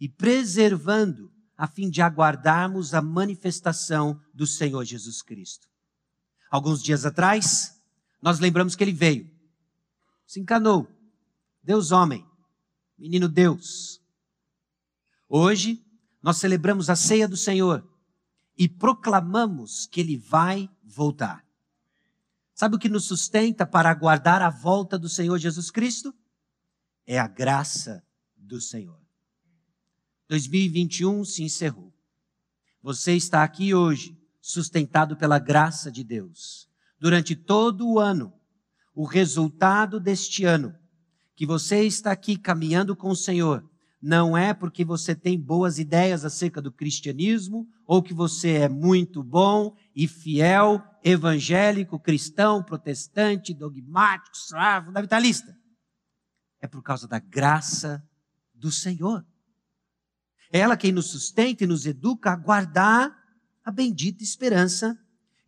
e 0.00 0.08
preservando 0.08 1.30
a 1.56 1.68
fim 1.68 1.88
de 1.88 2.02
aguardarmos 2.02 2.92
a 2.92 3.00
manifestação 3.00 4.20
do 4.34 4.48
Senhor 4.48 4.84
Jesus 4.84 5.22
Cristo. 5.22 5.68
Alguns 6.50 6.82
dias 6.82 7.06
atrás, 7.06 7.80
nós 8.20 8.40
lembramos 8.40 8.74
que 8.74 8.82
ele 8.82 8.92
veio, 8.92 9.30
se 10.26 10.40
encanou, 10.40 10.88
Deus 11.62 11.92
homem, 11.92 12.26
menino 12.98 13.28
Deus. 13.28 14.00
Hoje, 15.28 15.84
nós 16.22 16.38
celebramos 16.38 16.88
a 16.88 16.96
ceia 16.96 17.28
do 17.28 17.36
Senhor 17.36 17.86
e 18.56 18.68
proclamamos 18.68 19.86
que 19.86 20.00
ele 20.00 20.16
vai 20.16 20.70
voltar. 20.82 21.44
Sabe 22.54 22.76
o 22.76 22.78
que 22.78 22.88
nos 22.88 23.04
sustenta 23.04 23.66
para 23.66 23.90
aguardar 23.90 24.40
a 24.40 24.48
volta 24.48 24.98
do 24.98 25.08
Senhor 25.08 25.38
Jesus 25.38 25.70
Cristo? 25.70 26.14
É 27.06 27.18
a 27.18 27.28
graça 27.28 28.02
do 28.36 28.60
Senhor. 28.60 28.98
2021 30.28 31.24
se 31.24 31.42
encerrou. 31.42 31.92
Você 32.82 33.14
está 33.14 33.42
aqui 33.42 33.74
hoje, 33.74 34.18
sustentado 34.40 35.16
pela 35.16 35.38
graça 35.38 35.90
de 35.90 36.02
Deus. 36.02 36.68
Durante 36.98 37.36
todo 37.36 37.86
o 37.86 37.98
ano, 37.98 38.32
o 38.94 39.04
resultado 39.04 40.00
deste 40.00 40.44
ano, 40.44 40.74
que 41.36 41.44
você 41.44 41.84
está 41.84 42.10
aqui 42.10 42.36
caminhando 42.36 42.96
com 42.96 43.10
o 43.10 43.16
Senhor, 43.16 43.62
não 44.00 44.36
é 44.36 44.54
porque 44.54 44.84
você 44.84 45.14
tem 45.14 45.38
boas 45.38 45.78
ideias 45.78 46.24
acerca 46.24 46.62
do 46.62 46.72
cristianismo, 46.72 47.68
ou 47.86 48.02
que 48.02 48.14
você 48.14 48.52
é 48.52 48.68
muito 48.68 49.22
bom 49.22 49.76
e 49.94 50.08
fiel, 50.08 50.82
evangélico, 51.04 52.00
cristão, 52.00 52.62
protestante, 52.62 53.52
dogmático, 53.52 54.36
fundamentalista. 54.84 55.54
É 56.60 56.66
por 56.66 56.82
causa 56.82 57.06
da 57.06 57.18
graça 57.18 58.02
do 58.54 58.72
Senhor. 58.72 59.24
É 60.50 60.60
ela 60.60 60.76
quem 60.76 60.92
nos 60.92 61.10
sustenta 61.10 61.64
e 61.64 61.66
nos 61.66 61.84
educa 61.84 62.30
a 62.30 62.36
guardar 62.36 63.14
a 63.64 63.70
bendita 63.70 64.22
esperança 64.22 64.98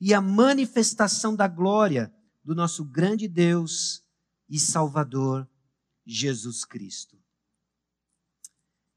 e 0.01 0.12
a 0.12 0.20
manifestação 0.20 1.35
da 1.35 1.48
glória 1.48 2.12
do 2.44 2.55
nosso 2.55 2.85
grande 2.85 3.27
Deus 3.27 4.03
e 4.48 4.59
Salvador 4.59 5.48
Jesus 6.11 6.64
Cristo 6.64 7.23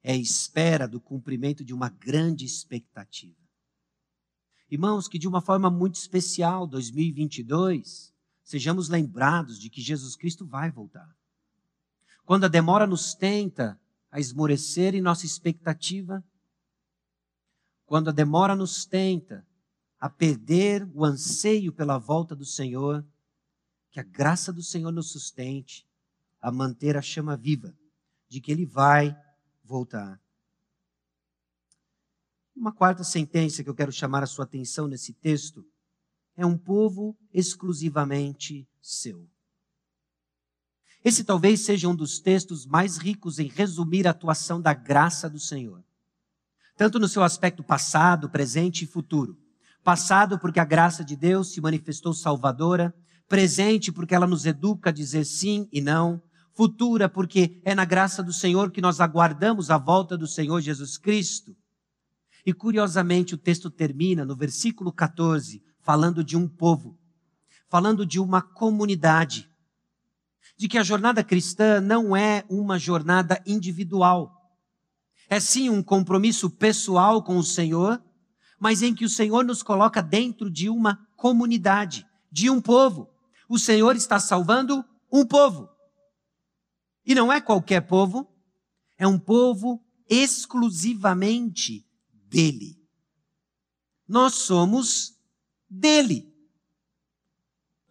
é 0.01 0.15
espera 0.15 0.87
do 0.87 1.01
cumprimento 1.01 1.63
de 1.63 1.73
uma 1.73 1.89
grande 1.89 2.45
expectativa. 2.45 3.35
Irmãos, 4.69 5.09
que 5.09 5.19
de 5.19 5.27
uma 5.27 5.41
forma 5.41 5.69
muito 5.69 5.95
especial, 5.95 6.65
2022, 6.65 8.13
sejamos 8.41 8.87
lembrados 8.87 9.59
de 9.59 9.69
que 9.69 9.81
Jesus 9.81 10.15
Cristo 10.15 10.45
vai 10.45 10.71
voltar. 10.71 11.13
Quando 12.23 12.45
a 12.45 12.47
demora 12.47 12.87
nos 12.87 13.13
tenta 13.13 13.77
a 14.09 14.17
esmorecer 14.17 14.95
em 14.95 15.01
nossa 15.01 15.25
expectativa, 15.25 16.23
quando 17.85 18.07
a 18.07 18.13
demora 18.13 18.55
nos 18.55 18.85
tenta 18.85 19.45
a 19.99 20.09
perder 20.09 20.89
o 20.93 21.03
anseio 21.03 21.73
pela 21.73 21.97
volta 21.97 22.33
do 22.33 22.45
Senhor, 22.45 23.05
que 23.91 23.99
a 23.99 24.03
graça 24.03 24.53
do 24.53 24.63
Senhor 24.63 24.93
nos 24.93 25.11
sustente 25.11 25.85
a 26.41 26.51
manter 26.51 26.97
a 26.97 27.01
chama 27.01 27.37
viva 27.37 27.73
de 28.27 28.41
que 28.41 28.51
Ele 28.51 28.65
vai 28.65 29.15
voltar. 29.63 30.19
Uma 32.55 32.71
quarta 32.71 33.03
sentença 33.03 33.63
que 33.63 33.69
eu 33.69 33.75
quero 33.75 33.91
chamar 33.91 34.23
a 34.23 34.27
sua 34.27 34.45
atenção 34.45 34.87
nesse 34.87 35.13
texto 35.13 35.65
é 36.35 36.45
um 36.45 36.57
povo 36.57 37.17
exclusivamente 37.33 38.67
seu. 38.81 39.27
Esse 41.03 41.23
talvez 41.23 41.61
seja 41.61 41.87
um 41.87 41.95
dos 41.95 42.19
textos 42.19 42.65
mais 42.65 42.97
ricos 42.97 43.39
em 43.39 43.47
resumir 43.47 44.07
a 44.07 44.11
atuação 44.11 44.61
da 44.61 44.73
graça 44.73 45.29
do 45.29 45.39
Senhor, 45.39 45.83
tanto 46.75 46.99
no 46.99 47.07
seu 47.07 47.23
aspecto 47.23 47.63
passado, 47.63 48.29
presente 48.29 48.83
e 48.83 48.87
futuro. 48.87 49.37
Passado, 49.83 50.37
porque 50.37 50.59
a 50.59 50.65
graça 50.65 51.03
de 51.03 51.15
Deus 51.15 51.51
se 51.51 51.59
manifestou 51.59 52.13
salvadora, 52.13 52.93
presente, 53.27 53.91
porque 53.91 54.13
ela 54.13 54.27
nos 54.27 54.45
educa 54.45 54.89
a 54.89 54.93
dizer 54.93 55.25
sim 55.25 55.67
e 55.71 55.81
não, 55.81 56.21
futura, 56.61 57.09
porque 57.09 57.59
é 57.65 57.73
na 57.73 57.85
graça 57.85 58.21
do 58.21 58.31
Senhor 58.31 58.69
que 58.69 58.81
nós 58.81 59.01
aguardamos 59.01 59.71
a 59.71 59.79
volta 59.79 60.15
do 60.15 60.27
Senhor 60.27 60.61
Jesus 60.61 60.95
Cristo. 60.95 61.57
E 62.45 62.53
curiosamente 62.53 63.33
o 63.33 63.37
texto 63.37 63.67
termina 63.71 64.23
no 64.23 64.35
versículo 64.35 64.93
14, 64.93 65.63
falando 65.79 66.23
de 66.23 66.37
um 66.37 66.47
povo, 66.47 66.95
falando 67.67 68.05
de 68.05 68.19
uma 68.19 68.43
comunidade, 68.43 69.49
de 70.55 70.67
que 70.67 70.77
a 70.77 70.83
jornada 70.83 71.23
cristã 71.23 71.81
não 71.81 72.15
é 72.15 72.45
uma 72.47 72.77
jornada 72.77 73.41
individual. 73.43 74.31
É 75.27 75.39
sim 75.39 75.67
um 75.67 75.81
compromisso 75.81 76.47
pessoal 76.47 77.23
com 77.23 77.37
o 77.37 77.43
Senhor, 77.43 77.99
mas 78.59 78.83
em 78.83 78.93
que 78.93 79.03
o 79.05 79.09
Senhor 79.09 79.43
nos 79.43 79.63
coloca 79.63 79.99
dentro 79.99 80.47
de 80.47 80.69
uma 80.69 81.07
comunidade, 81.15 82.05
de 82.31 82.51
um 82.51 82.61
povo. 82.61 83.09
O 83.49 83.57
Senhor 83.57 83.95
está 83.95 84.19
salvando 84.19 84.85
um 85.11 85.25
povo. 85.25 85.70
E 87.11 87.15
não 87.15 87.29
é 87.29 87.41
qualquer 87.41 87.81
povo, 87.81 88.25
é 88.97 89.05
um 89.05 89.19
povo 89.19 89.83
exclusivamente 90.07 91.85
dele. 92.13 92.81
Nós 94.07 94.35
somos 94.35 95.19
dele. 95.69 96.33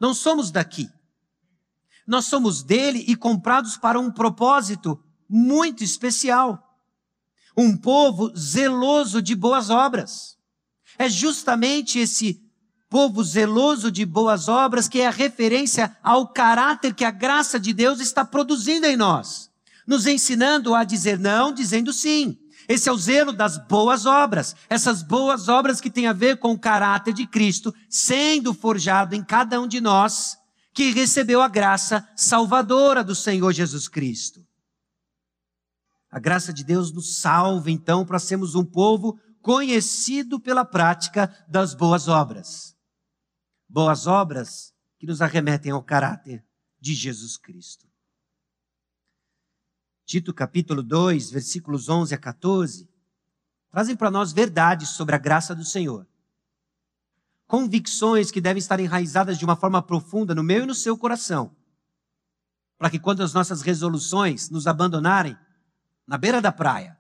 Não 0.00 0.14
somos 0.14 0.50
daqui. 0.50 0.88
Nós 2.06 2.24
somos 2.24 2.62
dele 2.62 3.04
e 3.06 3.14
comprados 3.14 3.76
para 3.76 4.00
um 4.00 4.10
propósito 4.10 4.98
muito 5.28 5.84
especial. 5.84 6.80
Um 7.54 7.76
povo 7.76 8.34
zeloso 8.34 9.20
de 9.20 9.34
boas 9.34 9.68
obras. 9.68 10.38
É 10.96 11.10
justamente 11.10 11.98
esse 11.98 12.42
povo 12.90 13.22
zeloso 13.22 13.88
de 13.88 14.04
boas 14.04 14.48
obras, 14.48 14.88
que 14.88 15.00
é 15.00 15.06
a 15.06 15.12
referência 15.12 15.96
ao 16.02 16.26
caráter 16.26 16.92
que 16.92 17.04
a 17.04 17.10
graça 17.12 17.58
de 17.58 17.72
Deus 17.72 18.00
está 18.00 18.24
produzindo 18.24 18.84
em 18.84 18.96
nós, 18.96 19.48
nos 19.86 20.06
ensinando 20.06 20.74
a 20.74 20.82
dizer 20.82 21.16
não, 21.16 21.54
dizendo 21.54 21.92
sim. 21.92 22.36
Esse 22.68 22.88
é 22.88 22.92
o 22.92 22.98
zelo 22.98 23.32
das 23.32 23.56
boas 23.68 24.06
obras, 24.06 24.56
essas 24.68 25.02
boas 25.02 25.48
obras 25.48 25.80
que 25.80 25.88
têm 25.88 26.08
a 26.08 26.12
ver 26.12 26.38
com 26.38 26.52
o 26.52 26.58
caráter 26.58 27.14
de 27.14 27.26
Cristo 27.28 27.72
sendo 27.88 28.52
forjado 28.52 29.14
em 29.14 29.22
cada 29.22 29.60
um 29.60 29.68
de 29.68 29.80
nós 29.80 30.36
que 30.74 30.90
recebeu 30.90 31.40
a 31.42 31.48
graça 31.48 32.06
salvadora 32.16 33.04
do 33.04 33.14
Senhor 33.14 33.52
Jesus 33.52 33.86
Cristo. 33.86 34.44
A 36.10 36.18
graça 36.18 36.52
de 36.52 36.64
Deus 36.64 36.92
nos 36.92 37.20
salva, 37.20 37.70
então, 37.70 38.04
para 38.04 38.18
sermos 38.18 38.56
um 38.56 38.64
povo 38.64 39.16
conhecido 39.40 40.40
pela 40.40 40.64
prática 40.64 41.32
das 41.48 41.72
boas 41.72 42.08
obras 42.08 42.79
boas 43.70 44.08
obras 44.08 44.74
que 44.98 45.06
nos 45.06 45.22
arremetem 45.22 45.70
ao 45.70 45.82
caráter 45.82 46.44
de 46.80 46.92
Jesus 46.92 47.36
Cristo. 47.36 47.86
Tito 50.04 50.34
capítulo 50.34 50.82
2, 50.82 51.30
versículos 51.30 51.88
11 51.88 52.12
a 52.12 52.18
14, 52.18 52.90
trazem 53.70 53.94
para 53.94 54.10
nós 54.10 54.32
verdades 54.32 54.90
sobre 54.90 55.14
a 55.14 55.18
graça 55.18 55.54
do 55.54 55.64
Senhor. 55.64 56.04
Convicções 57.46 58.32
que 58.32 58.40
devem 58.40 58.58
estar 58.58 58.80
enraizadas 58.80 59.38
de 59.38 59.44
uma 59.44 59.54
forma 59.54 59.80
profunda 59.80 60.34
no 60.34 60.42
meu 60.42 60.64
e 60.64 60.66
no 60.66 60.74
seu 60.74 60.98
coração. 60.98 61.54
Para 62.76 62.90
que 62.90 62.98
quando 62.98 63.22
as 63.22 63.32
nossas 63.32 63.62
resoluções 63.62 64.50
nos 64.50 64.66
abandonarem 64.66 65.36
na 66.06 66.18
beira 66.18 66.42
da 66.42 66.50
praia, 66.50 66.98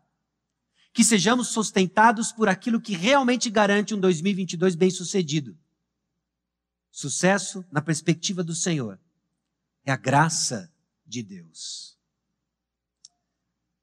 que 0.92 1.02
sejamos 1.02 1.48
sustentados 1.48 2.30
por 2.30 2.48
aquilo 2.48 2.80
que 2.80 2.94
realmente 2.94 3.50
garante 3.50 3.92
um 3.92 3.98
2022 3.98 4.76
bem-sucedido 4.76 5.58
Sucesso 6.90 7.64
na 7.70 7.80
perspectiva 7.80 8.42
do 8.42 8.54
Senhor 8.54 8.98
é 9.84 9.92
a 9.92 9.96
graça 9.96 10.72
de 11.06 11.22
Deus. 11.22 11.98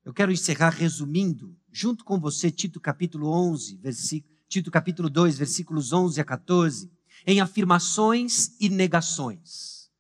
Eu 0.04 0.14
quero 0.14 0.32
encerrar 0.32 0.70
resumindo, 0.70 1.56
junto 1.72 2.04
com 2.06 2.20
você, 2.20 2.50
Tito 2.50 2.80
capítulo 2.80 3.30
11, 3.30 3.78
versículo, 3.78 4.34
Tito 4.48 4.72
capítulo 4.72 5.10
2, 5.10 5.38
versículos 5.38 5.92
11 5.92 6.22
a 6.22 6.24
14, 6.24 6.90
em 7.26 7.42
afirmações 7.42 8.56
e 8.60 8.70
negações. 8.70 9.92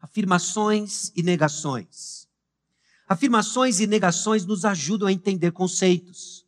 Afirmações 0.00 1.12
e 1.14 1.22
negações. 1.22 2.26
Afirmações 3.06 3.80
e 3.80 3.86
negações 3.86 4.46
nos 4.46 4.64
ajudam 4.64 5.08
a 5.08 5.12
entender 5.12 5.50
conceitos. 5.50 6.46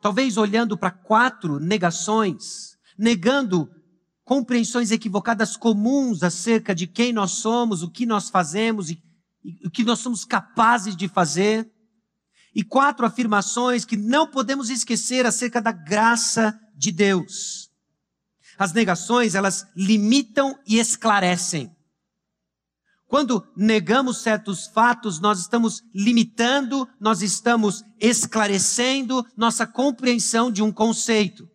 Talvez 0.00 0.36
olhando 0.36 0.78
para 0.78 0.90
quatro 0.90 1.58
negações, 1.58 2.78
negando 2.96 3.73
compreensões 4.24 4.90
equivocadas 4.90 5.56
comuns 5.56 6.22
acerca 6.22 6.74
de 6.74 6.86
quem 6.86 7.12
nós 7.12 7.32
somos, 7.32 7.82
o 7.82 7.90
que 7.90 8.06
nós 8.06 8.30
fazemos 8.30 8.90
e, 8.90 9.02
e 9.44 9.66
o 9.66 9.70
que 9.70 9.84
nós 9.84 9.98
somos 9.98 10.24
capazes 10.24 10.96
de 10.96 11.08
fazer. 11.08 11.70
E 12.54 12.62
quatro 12.62 13.04
afirmações 13.04 13.84
que 13.84 13.96
não 13.96 14.30
podemos 14.30 14.70
esquecer 14.70 15.26
acerca 15.26 15.60
da 15.60 15.72
graça 15.72 16.58
de 16.76 16.92
Deus. 16.92 17.68
As 18.56 18.72
negações, 18.72 19.34
elas 19.34 19.66
limitam 19.76 20.56
e 20.66 20.78
esclarecem. 20.78 21.74
Quando 23.06 23.46
negamos 23.56 24.22
certos 24.22 24.66
fatos, 24.66 25.20
nós 25.20 25.40
estamos 25.40 25.82
limitando, 25.94 26.88
nós 26.98 27.22
estamos 27.22 27.84
esclarecendo 28.00 29.24
nossa 29.36 29.66
compreensão 29.66 30.50
de 30.50 30.62
um 30.62 30.72
conceito. 30.72 31.48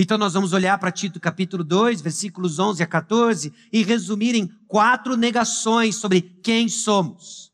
Então 0.00 0.16
nós 0.16 0.34
vamos 0.34 0.52
olhar 0.52 0.78
para 0.78 0.92
Tito 0.92 1.18
capítulo 1.18 1.64
2, 1.64 2.00
versículos 2.00 2.60
11 2.60 2.80
a 2.84 2.86
14 2.86 3.52
e 3.72 3.82
resumir 3.82 4.36
em 4.36 4.46
quatro 4.68 5.16
negações 5.16 5.96
sobre 5.96 6.20
quem 6.20 6.68
somos. 6.68 7.52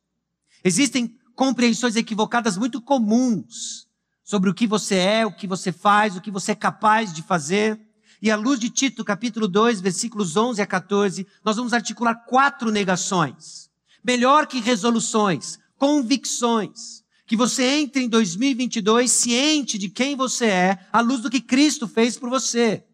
Existem 0.62 1.16
compreensões 1.34 1.96
equivocadas 1.96 2.58
muito 2.58 2.82
comuns 2.82 3.88
sobre 4.22 4.50
o 4.50 4.54
que 4.54 4.66
você 4.66 4.96
é, 4.96 5.26
o 5.26 5.34
que 5.34 5.46
você 5.46 5.72
faz, 5.72 6.16
o 6.16 6.20
que 6.20 6.30
você 6.30 6.52
é 6.52 6.54
capaz 6.54 7.14
de 7.14 7.22
fazer. 7.22 7.80
E 8.20 8.30
à 8.30 8.36
luz 8.36 8.60
de 8.60 8.68
Tito 8.68 9.02
capítulo 9.02 9.48
2, 9.48 9.80
versículos 9.80 10.36
11 10.36 10.60
a 10.60 10.66
14, 10.66 11.26
nós 11.42 11.56
vamos 11.56 11.72
articular 11.72 12.14
quatro 12.26 12.70
negações. 12.70 13.70
Melhor 14.04 14.46
que 14.46 14.60
resoluções, 14.60 15.58
convicções 15.78 17.03
que 17.34 17.36
você 17.36 17.64
entre 17.64 18.04
em 18.04 18.08
2022 18.08 19.10
ciente 19.10 19.76
de 19.76 19.88
quem 19.88 20.14
você 20.14 20.46
é, 20.46 20.88
à 20.92 21.00
luz 21.00 21.20
do 21.20 21.28
que 21.28 21.40
Cristo 21.40 21.88
fez 21.88 22.16
por 22.16 22.30
você. 22.30 22.86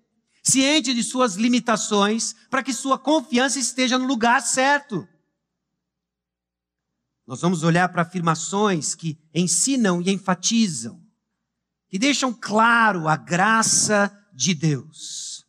Ciente 0.43 0.95
de 0.95 1.03
suas 1.03 1.35
limitações, 1.35 2.35
para 2.49 2.63
que 2.63 2.73
sua 2.73 2.99
confiança 2.99 3.59
esteja 3.59 3.99
no 3.99 4.07
lugar 4.07 4.41
certo. 4.41 5.07
Nós 7.27 7.43
vamos 7.43 7.63
olhar 7.63 7.87
para 7.91 8.01
afirmações 8.01 8.95
que 8.95 9.19
ensinam 9.35 10.01
e 10.01 10.11
enfatizam, 10.11 10.99
que 11.91 11.99
deixam 11.99 12.33
claro 12.33 13.09
a 13.09 13.19
graça 13.19 14.11
de 14.33 14.55
Deus. 14.55 15.45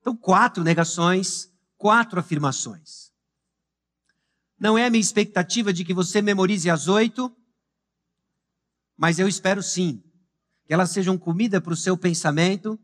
Então, 0.00 0.16
quatro 0.16 0.64
negações, 0.64 1.48
quatro 1.76 2.18
afirmações. 2.18 3.12
Não 4.58 4.76
é 4.76 4.86
a 4.86 4.90
minha 4.90 5.00
expectativa 5.00 5.72
de 5.72 5.84
que 5.84 5.94
você 5.94 6.20
memorize 6.20 6.68
as 6.68 6.88
oito, 6.88 7.32
mas 9.02 9.18
eu 9.18 9.26
espero 9.26 9.60
sim 9.64 10.00
que 10.64 10.72
elas 10.72 10.90
sejam 10.90 11.18
comida 11.18 11.60
para 11.60 11.72
o 11.72 11.76
seu 11.76 11.98
pensamento, 11.98 12.78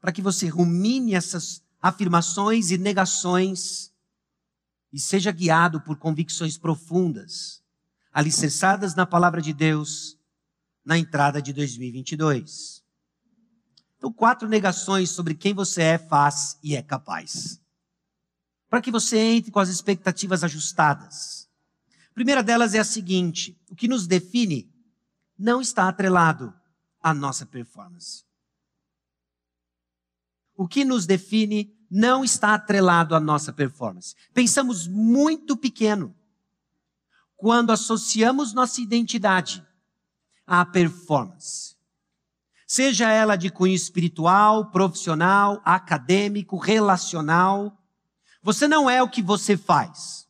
para 0.00 0.10
que 0.10 0.22
você 0.22 0.48
rumine 0.48 1.14
essas 1.14 1.62
afirmações 1.78 2.70
e 2.70 2.78
negações 2.78 3.92
e 4.90 4.98
seja 4.98 5.30
guiado 5.30 5.78
por 5.82 5.98
convicções 5.98 6.56
profundas, 6.56 7.62
alicerçadas 8.10 8.94
na 8.94 9.04
palavra 9.04 9.42
de 9.42 9.52
Deus 9.52 10.18
na 10.82 10.96
entrada 10.96 11.42
de 11.42 11.52
2022. 11.52 12.82
Então, 13.98 14.10
quatro 14.10 14.48
negações 14.48 15.10
sobre 15.10 15.34
quem 15.34 15.52
você 15.52 15.82
é, 15.82 15.98
faz 15.98 16.58
e 16.62 16.74
é 16.74 16.80
capaz. 16.80 17.60
Para 18.70 18.80
que 18.80 18.90
você 18.90 19.18
entre 19.18 19.50
com 19.50 19.60
as 19.60 19.68
expectativas 19.68 20.42
ajustadas. 20.42 21.46
A 22.10 22.14
primeira 22.14 22.42
delas 22.42 22.72
é 22.72 22.78
a 22.78 22.84
seguinte: 22.84 23.60
o 23.68 23.76
que 23.76 23.86
nos 23.86 24.06
define 24.06 24.74
não 25.38 25.60
está 25.60 25.88
atrelado 25.88 26.52
à 27.02 27.12
nossa 27.12 27.44
performance. 27.44 28.24
O 30.56 30.66
que 30.66 30.84
nos 30.84 31.06
define 31.06 31.76
não 31.90 32.24
está 32.24 32.54
atrelado 32.54 33.14
à 33.14 33.20
nossa 33.20 33.52
performance. 33.52 34.14
Pensamos 34.32 34.86
muito 34.88 35.56
pequeno 35.56 36.14
quando 37.36 37.70
associamos 37.70 38.52
nossa 38.52 38.80
identidade 38.80 39.64
à 40.46 40.64
performance. 40.64 41.76
Seja 42.66 43.10
ela 43.10 43.36
de 43.36 43.50
cunho 43.50 43.74
espiritual, 43.74 44.70
profissional, 44.70 45.60
acadêmico, 45.64 46.56
relacional. 46.56 47.80
Você 48.42 48.66
não 48.66 48.90
é 48.90 49.02
o 49.02 49.08
que 49.08 49.22
você 49.22 49.56
faz. 49.56 50.26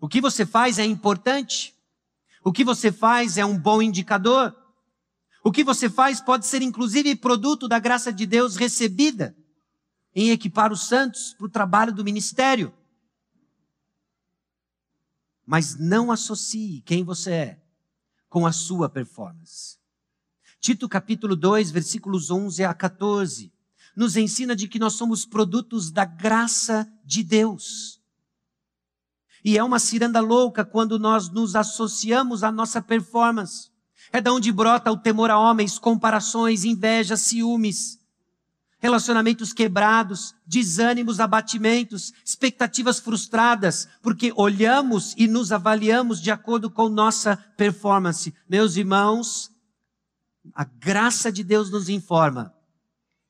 O 0.00 0.08
que 0.08 0.20
você 0.20 0.44
faz 0.44 0.78
é 0.78 0.84
importante, 0.84 1.74
o 2.48 2.52
que 2.52 2.64
você 2.64 2.90
faz 2.90 3.36
é 3.36 3.44
um 3.44 3.58
bom 3.58 3.82
indicador. 3.82 4.56
O 5.44 5.52
que 5.52 5.62
você 5.62 5.90
faz 5.90 6.18
pode 6.18 6.46
ser 6.46 6.62
inclusive 6.62 7.14
produto 7.14 7.68
da 7.68 7.78
graça 7.78 8.10
de 8.10 8.24
Deus 8.24 8.56
recebida 8.56 9.36
em 10.14 10.30
equipar 10.30 10.72
os 10.72 10.88
santos 10.88 11.34
para 11.34 11.46
o 11.46 11.50
trabalho 11.50 11.92
do 11.92 12.02
ministério. 12.02 12.72
Mas 15.44 15.78
não 15.78 16.10
associe 16.10 16.80
quem 16.86 17.04
você 17.04 17.32
é 17.32 17.62
com 18.30 18.46
a 18.46 18.52
sua 18.52 18.88
performance. 18.88 19.76
Tito 20.58 20.88
capítulo 20.88 21.36
2, 21.36 21.70
versículos 21.70 22.30
11 22.30 22.64
a 22.64 22.72
14, 22.72 23.52
nos 23.94 24.16
ensina 24.16 24.56
de 24.56 24.66
que 24.68 24.78
nós 24.78 24.94
somos 24.94 25.26
produtos 25.26 25.90
da 25.90 26.06
graça 26.06 26.90
de 27.04 27.22
Deus. 27.22 27.97
E 29.44 29.56
é 29.56 29.62
uma 29.62 29.78
ciranda 29.78 30.20
louca 30.20 30.64
quando 30.64 30.98
nós 30.98 31.30
nos 31.30 31.54
associamos 31.54 32.42
à 32.42 32.50
nossa 32.50 32.82
performance. 32.82 33.70
É 34.12 34.20
da 34.20 34.32
onde 34.32 34.50
brota 34.50 34.90
o 34.90 34.96
temor 34.96 35.30
a 35.30 35.38
homens, 35.38 35.78
comparações, 35.78 36.64
inveja, 36.64 37.16
ciúmes, 37.16 37.98
relacionamentos 38.78 39.52
quebrados, 39.52 40.34
desânimos, 40.46 41.20
abatimentos, 41.20 42.12
expectativas 42.24 42.98
frustradas, 42.98 43.88
porque 44.02 44.32
olhamos 44.36 45.14
e 45.16 45.26
nos 45.26 45.52
avaliamos 45.52 46.20
de 46.20 46.30
acordo 46.30 46.70
com 46.70 46.88
nossa 46.88 47.36
performance. 47.56 48.32
Meus 48.48 48.76
irmãos, 48.76 49.50
a 50.54 50.64
graça 50.64 51.30
de 51.30 51.42
Deus 51.42 51.70
nos 51.70 51.88
informa 51.88 52.54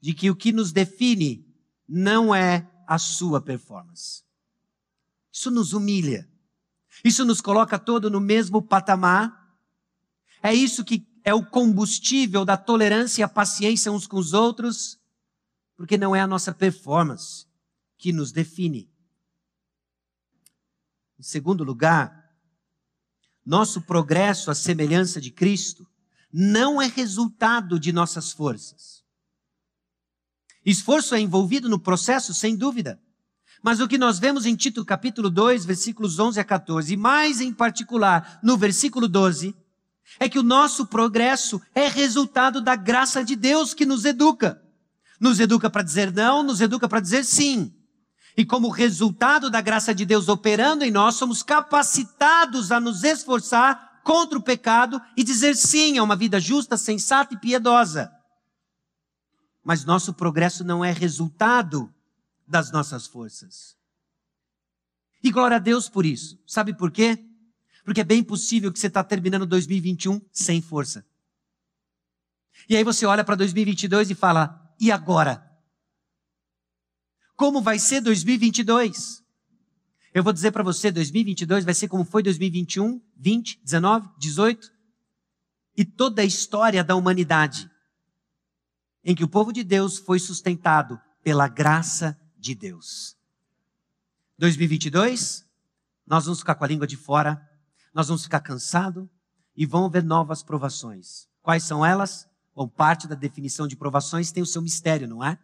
de 0.01 0.14
que 0.14 0.31
o 0.31 0.37
que 0.37 0.53
nos 0.53 0.71
define 0.71 1.44
não 1.88 2.35
é 2.35 2.68
a 2.87 2.99
sua 2.99 3.40
performance. 3.40 4.23
Isso 5.33 5.51
nos 5.51 5.73
humilha. 5.73 6.29
Isso 7.05 7.25
nos 7.25 7.41
coloca 7.41 7.79
todo 7.79 8.11
no 8.11 8.21
mesmo 8.21 8.62
patamar. 8.62 9.57
É 10.43 10.53
isso 10.53 10.85
que 10.85 11.07
é 11.25 11.35
o 11.35 11.45
combustível 11.45 12.45
da 12.45 12.57
tolerância 12.57 13.21
e 13.21 13.25
a 13.25 13.29
paciência 13.29 13.93
uns 13.93 14.07
com 14.07 14.17
os 14.17 14.33
outros, 14.33 14.99
porque 15.77 15.99
não 15.99 16.14
é 16.17 16.21
a 16.21 16.27
nossa 16.27 16.53
performance 16.53 17.47
que 17.99 18.12
nos 18.12 18.33
define. 18.33 18.91
Em 21.19 21.23
segundo 21.23 21.64
lugar, 21.64 22.33
nosso 23.45 23.83
progresso 23.83 24.51
à 24.51 24.55
semelhança 24.55 25.21
de 25.21 25.31
Cristo 25.31 25.87
não 26.33 26.81
é 26.81 26.87
resultado 26.87 27.79
de 27.79 27.93
nossas 27.93 28.33
forças. 28.33 29.05
Esforço 30.64 31.14
é 31.14 31.21
envolvido 31.21 31.69
no 31.69 31.81
processo, 31.81 32.35
sem 32.35 32.55
dúvida. 32.55 33.03
Mas 33.62 33.81
o 33.81 33.88
que 33.88 33.99
nós 33.99 34.18
vemos 34.18 34.47
em 34.47 34.55
Tito 34.55 34.85
capítulo 34.85 35.29
2, 35.29 35.64
versículos 35.64 36.18
11 36.18 36.38
a 36.38 36.44
14, 36.44 36.92
e 36.92 36.97
mais 36.97 37.40
em 37.40 37.53
particular 37.53 38.38
no 38.42 38.57
versículo 38.57 39.09
12, 39.09 39.55
é 40.18 40.29
que 40.29 40.38
o 40.38 40.42
nosso 40.42 40.87
progresso 40.87 41.61
é 41.75 41.88
resultado 41.88 42.61
da 42.61 42.77
graça 42.77 43.25
de 43.25 43.37
Deus 43.37 43.75
que 43.75 43.85
nos 43.85 44.05
educa. 44.05 44.62
Nos 45.21 45.40
educa 45.40 45.68
para 45.68 45.83
dizer 45.83 46.12
não, 46.12 46.42
nos 46.42 46.61
educa 46.61 46.88
para 46.88 47.01
dizer 47.01 47.25
sim. 47.25 47.75
E 48.37 48.44
como 48.44 48.68
resultado 48.68 49.51
da 49.51 49.61
graça 49.61 49.92
de 49.92 50.07
Deus 50.07 50.29
operando 50.29 50.85
em 50.85 50.90
nós, 50.92 51.16
somos 51.16 51.42
capacitados 51.42 52.71
a 52.71 52.79
nos 52.79 53.03
esforçar 53.03 54.01
contra 54.05 54.38
o 54.38 54.42
pecado 54.42 55.03
e 55.16 55.25
dizer 55.25 55.57
sim 55.57 55.99
a 55.99 56.05
uma 56.05 56.14
vida 56.14 56.38
justa, 56.38 56.77
sensata 56.77 57.35
e 57.35 57.38
piedosa. 57.38 58.11
Mas 59.64 59.85
nosso 59.85 60.14
progresso 60.14 60.64
não 60.64 60.85
é 60.85 60.92
resultado 60.92 61.92
das 62.49 62.73
nossas 62.73 63.07
forças. 63.07 63.77
E 65.23 65.31
glória 65.31 65.57
a 65.57 65.61
Deus 65.61 65.89
por 65.89 66.07
isso. 66.07 66.41
Sabe 66.47 66.75
por 66.75 66.91
quê? 66.91 67.25
Porque 67.85 68.01
é 68.01 68.05
bem 68.05 68.23
possível 68.23 68.73
que 68.73 68.79
você 68.79 68.87
está 68.87 69.03
terminando 69.03 69.47
2021 69.47 70.21
sem 70.33 70.61
força. 70.61 71.05
E 72.69 72.77
aí 72.77 72.85
você 72.85 73.07
olha 73.07 73.25
para 73.25 73.35
2022 73.35 74.11
e 74.11 74.15
fala: 74.15 74.75
e 74.81 74.91
agora? 74.91 75.45
Como 77.37 77.61
vai 77.61 77.79
ser 77.79 78.01
2022? 78.01 79.23
Eu 80.13 80.23
vou 80.23 80.33
dizer 80.33 80.51
para 80.51 80.63
você: 80.63 80.91
2022 80.91 81.65
vai 81.65 81.75
ser 81.75 81.89
como 81.89 82.05
foi 82.05 82.23
2021, 82.23 83.01
20, 83.17 83.61
19, 83.63 84.09
18 84.19 84.79
e 85.77 85.85
toda 85.85 86.23
a 86.23 86.25
história 86.25 86.83
da 86.83 86.97
humanidade, 86.97 87.71
em 89.05 89.15
que 89.15 89.23
o 89.23 89.29
povo 89.29 89.53
de 89.53 89.63
Deus 89.63 89.97
foi 89.97 90.19
sustentado 90.19 91.01
pela 91.23 91.47
graça 91.47 92.19
de 92.38 92.55
Deus. 92.55 93.16
2022, 94.38 95.44
nós 96.07 96.24
vamos 96.24 96.38
ficar 96.38 96.55
com 96.55 96.64
a 96.64 96.68
língua 96.68 96.87
de 96.87 96.96
fora, 96.96 97.46
nós 97.92 98.09
vamos 98.09 98.22
ficar 98.22 98.40
cansados 98.40 99.09
e 99.57 99.66
vão 99.66 99.87
haver 99.87 100.05
novas 100.05 100.42
provações. 100.42 101.29
Quais 101.42 101.64
são 101.64 101.85
elas? 101.85 102.29
Bom, 102.55 102.68
parte 102.68 103.09
da 103.09 103.14
definição 103.14 103.66
de 103.66 103.77
provações 103.77 104.31
tem 104.31 104.42
o 104.42 104.46
seu 104.46 104.62
mistério, 104.62 105.09
não 105.09 105.24
é? 105.24 105.38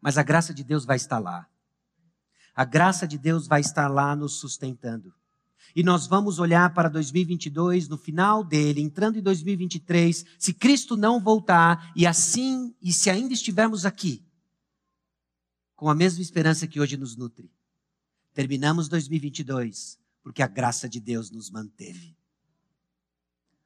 Mas 0.00 0.18
a 0.18 0.22
graça 0.22 0.52
de 0.52 0.64
Deus 0.64 0.84
vai 0.84 0.96
estar 0.96 1.18
lá. 1.18 1.48
A 2.54 2.64
graça 2.64 3.06
de 3.06 3.16
Deus 3.16 3.46
vai 3.46 3.60
estar 3.60 3.88
lá 3.88 4.16
nos 4.16 4.34
sustentando. 4.40 5.14
E 5.74 5.82
nós 5.82 6.06
vamos 6.06 6.38
olhar 6.38 6.72
para 6.74 6.88
2022, 6.88 7.88
no 7.88 7.96
final 7.96 8.42
dele, 8.42 8.80
entrando 8.80 9.18
em 9.18 9.22
2023, 9.22 10.24
se 10.38 10.52
Cristo 10.52 10.96
não 10.96 11.20
voltar, 11.20 11.92
e 11.94 12.06
assim, 12.06 12.74
e 12.82 12.92
se 12.92 13.10
ainda 13.10 13.34
estivermos 13.34 13.84
aqui, 13.84 14.24
com 15.78 15.88
a 15.88 15.94
mesma 15.94 16.20
esperança 16.20 16.66
que 16.66 16.80
hoje 16.80 16.96
nos 16.96 17.14
nutre. 17.14 17.48
Terminamos 18.34 18.88
2022 18.88 19.96
porque 20.24 20.42
a 20.42 20.48
graça 20.48 20.88
de 20.88 20.98
Deus 20.98 21.30
nos 21.30 21.50
manteve. 21.50 22.16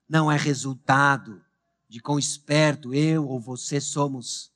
Não 0.07 0.31
é 0.31 0.37
resultado 0.37 1.42
de 1.88 2.01
quão 2.01 2.18
esperto 2.18 2.94
eu 2.94 3.27
ou 3.27 3.40
você 3.40 3.81
somos, 3.81 4.53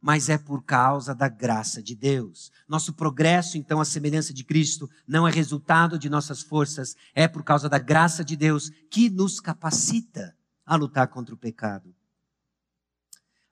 mas 0.00 0.28
é 0.28 0.38
por 0.38 0.62
causa 0.62 1.12
da 1.12 1.28
graça 1.28 1.82
de 1.82 1.96
Deus. 1.96 2.52
Nosso 2.68 2.92
progresso, 2.92 3.58
então, 3.58 3.80
a 3.80 3.84
semelhança 3.84 4.32
de 4.32 4.44
Cristo, 4.44 4.88
não 5.04 5.26
é 5.26 5.30
resultado 5.32 5.98
de 5.98 6.08
nossas 6.08 6.40
forças, 6.40 6.94
é 7.16 7.26
por 7.26 7.42
causa 7.42 7.68
da 7.68 7.80
graça 7.80 8.24
de 8.24 8.36
Deus 8.36 8.70
que 8.88 9.10
nos 9.10 9.40
capacita 9.40 10.36
a 10.64 10.76
lutar 10.76 11.08
contra 11.08 11.34
o 11.34 11.38
pecado. 11.38 11.92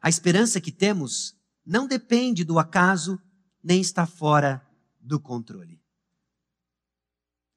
A 0.00 0.08
esperança 0.08 0.60
que 0.60 0.70
temos 0.70 1.36
não 1.66 1.88
depende 1.88 2.44
do 2.44 2.56
acaso, 2.56 3.20
nem 3.62 3.80
está 3.80 4.06
fora 4.06 4.66
do 5.00 5.20
controle. 5.20 5.80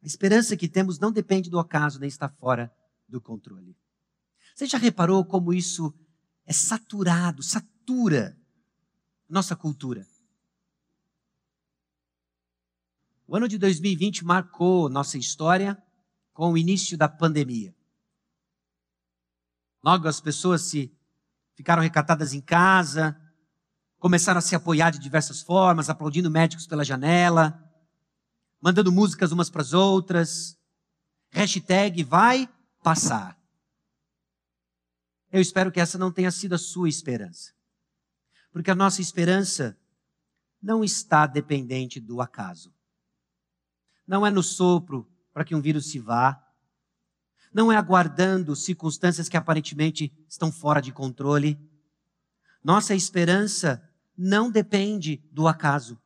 A 0.01 0.05
esperança 0.05 0.57
que 0.57 0.67
temos 0.67 0.99
não 0.99 1.11
depende 1.11 1.49
do 1.49 1.59
acaso, 1.59 1.99
nem 1.99 2.07
está 2.07 2.27
fora 2.27 2.73
do 3.07 3.21
controle. 3.21 3.77
Você 4.53 4.65
já 4.65 4.77
reparou 4.77 5.23
como 5.23 5.53
isso 5.53 5.93
é 6.45 6.53
saturado, 6.53 7.41
satura 7.41 8.37
nossa 9.29 9.55
cultura? 9.55 10.05
O 13.25 13.35
ano 13.35 13.47
de 13.47 13.57
2020 13.57 14.25
marcou 14.25 14.89
nossa 14.89 15.17
história 15.17 15.81
com 16.33 16.51
o 16.51 16.57
início 16.57 16.97
da 16.97 17.07
pandemia. 17.07 17.73
Logo 19.83 20.07
as 20.07 20.19
pessoas 20.19 20.63
se 20.63 20.95
ficaram 21.55 21.81
recatadas 21.81 22.33
em 22.33 22.41
casa, 22.41 23.19
começaram 24.03 24.39
a 24.39 24.41
se 24.41 24.53
apoiar 24.53 24.89
de 24.89 24.99
diversas 24.99 25.41
formas, 25.41 25.89
aplaudindo 25.89 26.29
médicos 26.29 26.67
pela 26.67 26.83
janela, 26.83 27.57
mandando 28.59 28.91
músicas 28.91 29.31
umas 29.31 29.49
para 29.49 29.61
as 29.61 29.71
outras. 29.71 30.59
Hashtag 31.31 32.03
vai 32.03 32.49
passar. 32.83 33.39
Eu 35.31 35.39
espero 35.39 35.71
que 35.71 35.79
essa 35.79 35.97
não 35.97 36.11
tenha 36.11 36.31
sido 36.31 36.53
a 36.53 36.57
sua 36.57 36.89
esperança. 36.89 37.53
Porque 38.51 38.69
a 38.69 38.75
nossa 38.75 39.01
esperança 39.01 39.79
não 40.61 40.83
está 40.83 41.25
dependente 41.25 42.01
do 42.01 42.19
acaso. 42.19 42.73
Não 44.05 44.27
é 44.27 44.29
no 44.29 44.43
sopro 44.43 45.09
para 45.31 45.45
que 45.45 45.55
um 45.55 45.61
vírus 45.61 45.89
se 45.89 45.97
vá. 45.97 46.45
Não 47.53 47.71
é 47.71 47.77
aguardando 47.77 48.53
circunstâncias 48.53 49.29
que 49.29 49.37
aparentemente 49.37 50.11
estão 50.27 50.51
fora 50.51 50.81
de 50.81 50.91
controle. 50.91 51.57
Nossa 52.61 52.93
esperança 52.93 53.81
não 54.17 54.49
depende 54.49 55.23
do 55.31 55.47
acaso. 55.47 55.99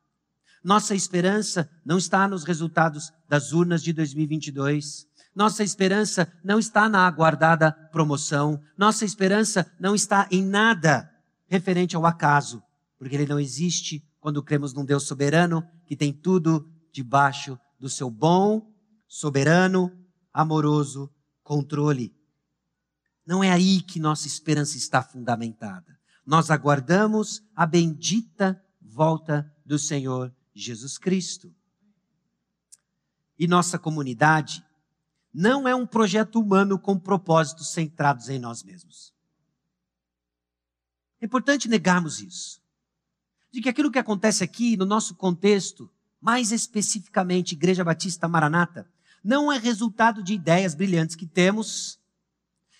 Nossa 0.62 0.94
esperança 0.94 1.70
não 1.84 1.98
está 1.98 2.26
nos 2.26 2.44
resultados 2.44 3.12
das 3.28 3.52
urnas 3.52 3.82
de 3.82 3.92
2022. 3.92 5.06
Nossa 5.34 5.62
esperança 5.62 6.30
não 6.42 6.58
está 6.58 6.88
na 6.88 7.06
aguardada 7.06 7.72
promoção. 7.92 8.60
Nossa 8.76 9.04
esperança 9.04 9.70
não 9.78 9.94
está 9.94 10.26
em 10.30 10.44
nada 10.44 11.10
referente 11.46 11.96
ao 11.96 12.04
acaso, 12.04 12.62
porque 12.98 13.14
ele 13.14 13.26
não 13.26 13.38
existe 13.38 14.04
quando 14.20 14.42
cremos 14.42 14.74
num 14.74 14.84
Deus 14.84 15.04
soberano 15.04 15.66
que 15.86 15.96
tem 15.96 16.12
tudo 16.12 16.68
debaixo 16.92 17.58
do 17.78 17.88
seu 17.88 18.10
bom, 18.10 18.70
soberano, 19.06 19.92
amoroso 20.32 21.10
controle. 21.42 22.14
Não 23.26 23.42
é 23.42 23.50
aí 23.50 23.80
que 23.80 23.98
nossa 23.98 24.26
esperança 24.26 24.76
está 24.76 25.02
fundamentada. 25.02 25.97
Nós 26.28 26.50
aguardamos 26.50 27.42
a 27.56 27.64
bendita 27.64 28.62
volta 28.82 29.50
do 29.64 29.78
Senhor 29.78 30.30
Jesus 30.52 30.98
Cristo. 30.98 31.50
E 33.38 33.46
nossa 33.46 33.78
comunidade 33.78 34.62
não 35.32 35.66
é 35.66 35.74
um 35.74 35.86
projeto 35.86 36.38
humano 36.38 36.78
com 36.78 36.98
propósitos 36.98 37.68
centrados 37.68 38.28
em 38.28 38.38
nós 38.38 38.62
mesmos. 38.62 39.10
É 41.18 41.24
importante 41.24 41.66
negarmos 41.66 42.20
isso. 42.20 42.60
De 43.50 43.62
que 43.62 43.70
aquilo 43.70 43.90
que 43.90 43.98
acontece 43.98 44.44
aqui, 44.44 44.76
no 44.76 44.84
nosso 44.84 45.14
contexto, 45.14 45.90
mais 46.20 46.52
especificamente 46.52 47.52
Igreja 47.52 47.82
Batista 47.82 48.28
Maranata, 48.28 48.86
não 49.24 49.50
é 49.50 49.56
resultado 49.56 50.22
de 50.22 50.34
ideias 50.34 50.74
brilhantes 50.74 51.16
que 51.16 51.26
temos 51.26 51.98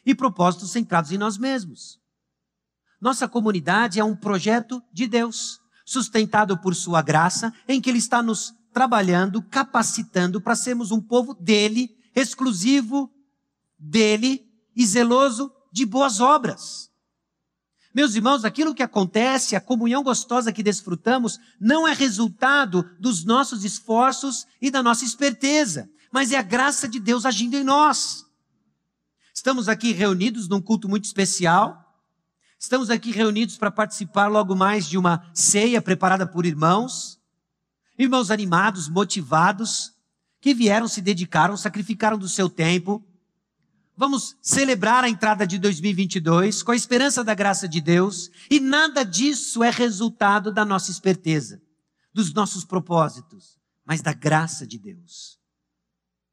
e 0.04 0.14
propósitos 0.14 0.70
centrados 0.70 1.12
em 1.12 1.16
nós 1.16 1.38
mesmos. 1.38 1.97
Nossa 3.00 3.28
comunidade 3.28 4.00
é 4.00 4.04
um 4.04 4.16
projeto 4.16 4.82
de 4.92 5.06
Deus, 5.06 5.60
sustentado 5.84 6.58
por 6.58 6.74
Sua 6.74 7.02
graça, 7.02 7.52
em 7.66 7.80
que 7.80 7.88
Ele 7.90 7.98
está 7.98 8.22
nos 8.22 8.52
trabalhando, 8.72 9.42
capacitando 9.42 10.40
para 10.40 10.56
sermos 10.56 10.90
um 10.90 11.00
povo 11.00 11.34
dele 11.34 11.96
exclusivo 12.20 13.10
dele 13.78 14.44
e 14.74 14.84
zeloso 14.84 15.52
de 15.72 15.86
boas 15.86 16.20
obras. 16.20 16.88
Meus 17.94 18.14
irmãos, 18.14 18.44
aquilo 18.44 18.74
que 18.74 18.82
acontece, 18.82 19.56
a 19.56 19.60
comunhão 19.60 20.02
gostosa 20.02 20.52
que 20.52 20.62
desfrutamos, 20.62 21.38
não 21.60 21.86
é 21.86 21.92
resultado 21.92 22.88
dos 22.98 23.24
nossos 23.24 23.64
esforços 23.64 24.46
e 24.60 24.70
da 24.70 24.82
nossa 24.82 25.04
esperteza, 25.04 25.88
mas 26.12 26.32
é 26.32 26.36
a 26.36 26.42
graça 26.42 26.88
de 26.88 27.00
Deus 27.00 27.24
agindo 27.24 27.56
em 27.56 27.64
nós. 27.64 28.24
Estamos 29.34 29.68
aqui 29.68 29.92
reunidos 29.92 30.48
num 30.48 30.60
culto 30.60 30.88
muito 30.88 31.04
especial. 31.04 31.87
Estamos 32.58 32.90
aqui 32.90 33.12
reunidos 33.12 33.56
para 33.56 33.70
participar 33.70 34.26
logo 34.26 34.56
mais 34.56 34.88
de 34.88 34.98
uma 34.98 35.24
ceia 35.32 35.80
preparada 35.80 36.26
por 36.26 36.44
irmãos. 36.44 37.20
Irmãos 37.96 38.32
animados, 38.32 38.88
motivados, 38.88 39.92
que 40.40 40.52
vieram, 40.52 40.88
se 40.88 41.00
dedicaram, 41.00 41.56
sacrificaram 41.56 42.18
do 42.18 42.28
seu 42.28 42.50
tempo. 42.50 43.04
Vamos 43.96 44.36
celebrar 44.42 45.04
a 45.04 45.08
entrada 45.08 45.46
de 45.46 45.56
2022 45.58 46.62
com 46.64 46.72
a 46.72 46.76
esperança 46.76 47.22
da 47.22 47.34
graça 47.34 47.68
de 47.68 47.80
Deus, 47.80 48.30
e 48.50 48.60
nada 48.60 49.04
disso 49.04 49.62
é 49.62 49.70
resultado 49.70 50.52
da 50.52 50.64
nossa 50.64 50.90
esperteza, 50.90 51.62
dos 52.12 52.32
nossos 52.32 52.64
propósitos, 52.64 53.58
mas 53.84 54.00
da 54.00 54.12
graça 54.12 54.66
de 54.66 54.78
Deus. 54.78 55.37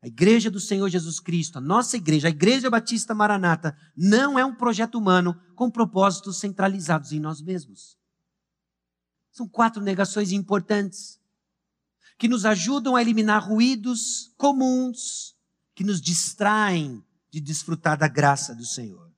A 0.05 0.07
igreja 0.07 0.51
do 0.51 0.59
Senhor 0.59 0.87
Jesus 0.87 1.19
Cristo, 1.19 1.57
a 1.57 1.61
nossa 1.61 1.97
igreja, 1.97 2.27
a 2.27 2.29
igreja 2.29 2.69
batista 2.69 3.15
maranata, 3.15 3.75
não 3.97 4.37
é 4.37 4.45
um 4.45 4.53
projeto 4.53 4.99
humano 4.99 5.33
com 5.55 5.67
propósitos 5.67 6.37
centralizados 6.37 7.11
em 7.11 7.19
nós 7.19 7.41
mesmos. 7.41 7.97
São 9.31 9.47
quatro 9.47 9.81
negações 9.81 10.31
importantes 10.31 11.19
que 12.19 12.27
nos 12.27 12.45
ajudam 12.45 12.95
a 12.95 13.01
eliminar 13.01 13.49
ruídos 13.49 14.31
comuns 14.37 15.35
que 15.73 15.83
nos 15.83 15.99
distraem 15.99 17.03
de 17.31 17.41
desfrutar 17.41 17.97
da 17.97 18.07
graça 18.07 18.53
do 18.53 18.63
Senhor. 18.63 19.11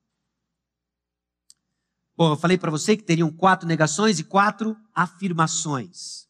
Bom, 2.15 2.31
eu 2.31 2.37
falei 2.37 2.57
para 2.57 2.71
você 2.71 2.95
que 2.95 3.03
teriam 3.03 3.29
quatro 3.29 3.67
negações 3.67 4.19
e 4.19 4.23
quatro 4.23 4.73
afirmações. 4.95 6.26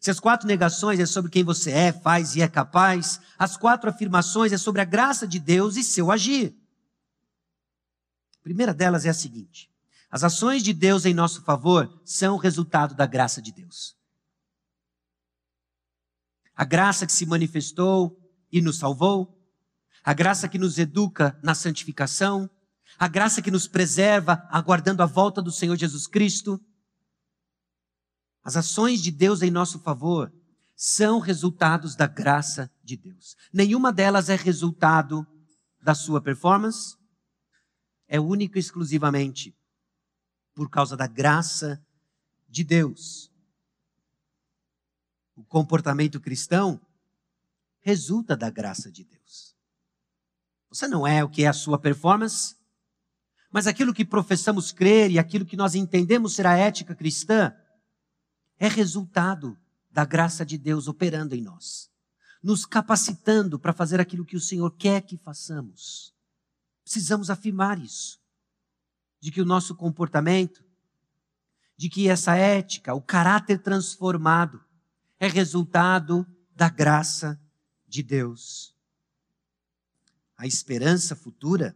Se 0.00 0.10
as 0.10 0.20
quatro 0.20 0.46
negações 0.46 1.00
é 1.00 1.06
sobre 1.06 1.30
quem 1.30 1.42
você 1.42 1.70
é, 1.70 1.92
faz 1.92 2.36
e 2.36 2.42
é 2.42 2.48
capaz, 2.48 3.20
as 3.38 3.56
quatro 3.56 3.88
afirmações 3.88 4.52
é 4.52 4.58
sobre 4.58 4.80
a 4.80 4.84
graça 4.84 5.26
de 5.26 5.38
Deus 5.38 5.76
e 5.76 5.82
seu 5.82 6.10
agir. 6.10 6.54
A 8.38 8.42
primeira 8.42 8.72
delas 8.74 9.04
é 9.04 9.08
a 9.08 9.14
seguinte: 9.14 9.70
as 10.10 10.22
ações 10.22 10.62
de 10.62 10.72
Deus 10.72 11.04
em 11.04 11.14
nosso 11.14 11.42
favor 11.42 12.00
são 12.04 12.36
resultado 12.36 12.94
da 12.94 13.06
graça 13.06 13.40
de 13.40 13.52
Deus 13.52 13.96
a 16.56 16.64
graça 16.64 17.06
que 17.06 17.12
se 17.12 17.26
manifestou 17.26 18.18
e 18.50 18.62
nos 18.62 18.78
salvou, 18.78 19.38
a 20.02 20.14
graça 20.14 20.48
que 20.48 20.58
nos 20.58 20.78
educa 20.78 21.38
na 21.42 21.54
santificação, 21.54 22.48
a 22.98 23.06
graça 23.06 23.42
que 23.42 23.50
nos 23.50 23.68
preserva 23.68 24.42
aguardando 24.50 25.02
a 25.02 25.06
volta 25.06 25.42
do 25.42 25.52
Senhor 25.52 25.76
Jesus 25.76 26.06
Cristo. 26.06 26.58
As 28.46 28.56
ações 28.56 29.02
de 29.02 29.10
Deus 29.10 29.42
em 29.42 29.50
nosso 29.50 29.80
favor 29.80 30.32
são 30.76 31.18
resultados 31.18 31.96
da 31.96 32.06
graça 32.06 32.70
de 32.80 32.96
Deus. 32.96 33.36
Nenhuma 33.52 33.92
delas 33.92 34.28
é 34.28 34.36
resultado 34.36 35.26
da 35.82 35.96
sua 35.96 36.20
performance, 36.20 36.96
é 38.06 38.20
única 38.20 38.56
e 38.56 38.60
exclusivamente 38.60 39.52
por 40.54 40.70
causa 40.70 40.96
da 40.96 41.08
graça 41.08 41.84
de 42.48 42.62
Deus 42.62 43.32
o 45.34 45.42
comportamento 45.42 46.20
cristão 46.20 46.80
resulta 47.80 48.36
da 48.36 48.48
graça 48.48 48.92
de 48.92 49.02
Deus. 49.02 49.56
Você 50.70 50.86
não 50.86 51.04
é 51.04 51.24
o 51.24 51.28
que 51.28 51.42
é 51.42 51.48
a 51.48 51.52
sua 51.52 51.80
performance, 51.80 52.54
mas 53.50 53.66
aquilo 53.66 53.92
que 53.92 54.04
professamos 54.04 54.70
crer 54.70 55.10
e 55.10 55.18
aquilo 55.18 55.44
que 55.44 55.56
nós 55.56 55.74
entendemos 55.74 56.36
ser 56.36 56.46
a 56.46 56.56
ética 56.56 56.94
cristã 56.94 57.52
é 58.58 58.68
resultado 58.68 59.58
da 59.90 60.04
graça 60.04 60.44
de 60.44 60.58
Deus 60.58 60.88
operando 60.88 61.34
em 61.34 61.40
nós, 61.40 61.90
nos 62.42 62.66
capacitando 62.66 63.58
para 63.58 63.72
fazer 63.72 64.00
aquilo 64.00 64.24
que 64.24 64.36
o 64.36 64.40
Senhor 64.40 64.70
quer 64.72 65.02
que 65.02 65.16
façamos. 65.16 66.14
Precisamos 66.82 67.30
afirmar 67.30 67.78
isso, 67.78 68.20
de 69.20 69.30
que 69.30 69.40
o 69.40 69.46
nosso 69.46 69.74
comportamento, 69.74 70.64
de 71.76 71.88
que 71.88 72.08
essa 72.08 72.36
ética, 72.36 72.94
o 72.94 73.02
caráter 73.02 73.58
transformado, 73.58 74.62
é 75.18 75.28
resultado 75.28 76.26
da 76.54 76.68
graça 76.68 77.40
de 77.86 78.02
Deus. 78.02 78.74
A 80.36 80.46
esperança 80.46 81.16
futura 81.16 81.74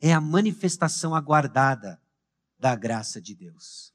é 0.00 0.12
a 0.12 0.20
manifestação 0.20 1.14
aguardada 1.14 2.00
da 2.58 2.76
graça 2.76 3.20
de 3.20 3.34
Deus. 3.34 3.92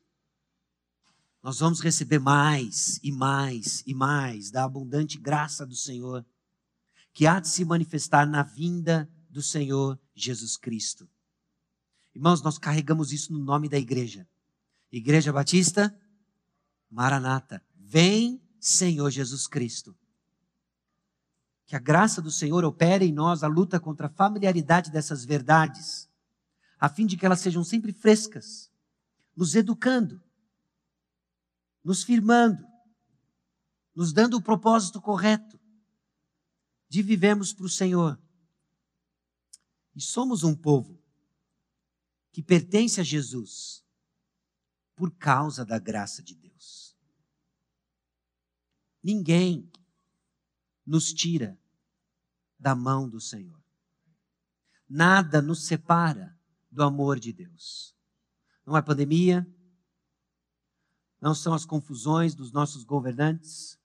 Nós 1.42 1.60
vamos 1.60 1.80
receber 1.80 2.20
mais 2.20 3.00
e 3.02 3.12
mais 3.12 3.82
e 3.86 3.94
mais 3.94 4.52
da 4.52 4.66
abundante 4.66 5.18
graça 5.18 5.66
do 5.66 5.76
Senhor, 5.76 6.26
que 7.14 7.26
há 7.26 7.40
de 7.40 7.48
se 7.48 7.64
manifestar 7.64 8.28
na 8.28 8.44
vinda 8.44 9.10
do 9.30 9.42
Senhor 9.42 9.98
Jesus 10.14 10.58
Cristo. 10.58 11.08
Irmãos, 12.14 12.42
nós 12.42 12.58
carregamos 12.58 13.14
isso 13.14 13.32
no 13.32 13.40
nome 13.40 13.70
da 13.70 13.78
igreja. 13.78 14.28
Igreja 14.92 15.32
Batista, 15.32 15.96
Maranata. 16.90 17.64
Vem, 17.76 18.42
Senhor 18.60 19.10
Jesus 19.10 19.48
Cristo. 19.48 19.96
Que 21.66 21.76
a 21.76 21.80
graça 21.80 22.22
do 22.22 22.32
Senhor 22.32 22.66
opere 22.66 23.06
em 23.06 23.14
nós 23.14 23.44
a 23.44 23.48
luta 23.48 23.80
contra 23.80 24.08
a 24.08 24.10
familiaridade 24.10 24.92
dessas 24.92 25.24
verdades, 25.24 26.10
a 26.80 26.90
fim 26.90 27.06
de 27.06 27.16
que 27.16 27.26
elas 27.26 27.40
sejam 27.40 27.64
sempre 27.64 27.94
frescas, 27.94 28.70
nos 29.36 29.56
educando, 29.56 30.22
nos 31.84 32.04
firmando, 32.04 32.66
nos 33.96 34.14
dando 34.14 34.38
o 34.38 34.42
propósito 34.42 35.02
correto 35.02 35.60
de 36.88 37.02
vivemos 37.02 37.54
para 37.54 37.66
o 37.66 37.70
Senhor. 37.70 38.20
E 39.96 40.02
somos 40.02 40.44
um 40.44 40.56
povo 40.56 41.00
que 42.32 42.42
pertence 42.42 43.00
a 43.00 43.04
Jesus 43.04 43.86
por 44.96 45.12
causa 45.16 45.66
da 45.66 45.80
graça 45.80 46.22
de 46.24 46.36
Deus. 46.36 46.98
Ninguém 49.02 49.72
nos 50.86 51.14
tira 51.14 51.58
da 52.58 52.76
mão 52.76 53.08
do 53.08 53.22
Senhor. 53.22 53.62
Nada 54.88 55.42
nos 55.42 55.66
separa 55.66 56.38
do 56.70 56.84
amor 56.84 57.20
de 57.20 57.32
Deus. 57.32 57.96
Não 58.66 58.76
é 58.76 58.82
pandemia, 58.82 59.48
não 61.22 61.36
são 61.36 61.54
as 61.54 61.66
confusões 61.66 62.34
dos 62.34 62.52
nossos 62.52 62.84
governantes, 62.84 63.78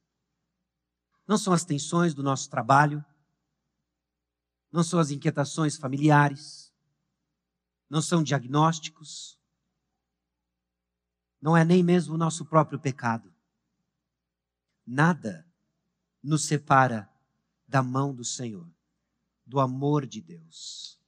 não 1.26 1.38
são 1.38 1.52
as 1.52 1.64
tensões 1.64 2.14
do 2.14 2.22
nosso 2.22 2.48
trabalho, 2.48 3.04
não 4.70 4.82
são 4.82 4.98
as 4.98 5.10
inquietações 5.10 5.76
familiares, 5.76 6.72
não 7.88 8.02
são 8.02 8.22
diagnósticos, 8.22 9.38
não 11.40 11.56
é 11.56 11.64
nem 11.64 11.82
mesmo 11.82 12.14
o 12.14 12.18
nosso 12.18 12.44
próprio 12.44 12.78
pecado. 12.78 13.32
Nada 14.86 15.46
nos 16.22 16.44
separa 16.44 17.08
da 17.66 17.82
mão 17.82 18.14
do 18.14 18.24
Senhor, 18.24 18.68
do 19.46 19.60
amor 19.60 20.06
de 20.06 20.20
Deus. 20.20 20.98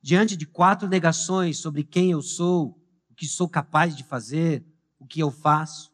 Diante 0.00 0.36
de 0.36 0.46
quatro 0.46 0.88
negações 0.88 1.58
sobre 1.58 1.84
quem 1.84 2.10
eu 2.10 2.22
sou, 2.22 2.80
o 3.10 3.14
que 3.14 3.26
sou 3.26 3.48
capaz 3.48 3.96
de 3.96 4.04
fazer, 4.04 4.64
o 4.98 5.06
que 5.06 5.20
eu 5.20 5.30
faço, 5.30 5.92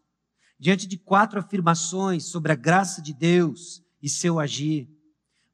diante 0.59 0.87
de 0.87 0.97
quatro 0.97 1.39
afirmações 1.39 2.25
sobre 2.25 2.53
a 2.53 2.57
graça 2.57 3.03
de 3.03 3.13
Deus 3.13 3.83
e 4.03 4.09
seu 4.09 4.39
agir, 4.39 4.89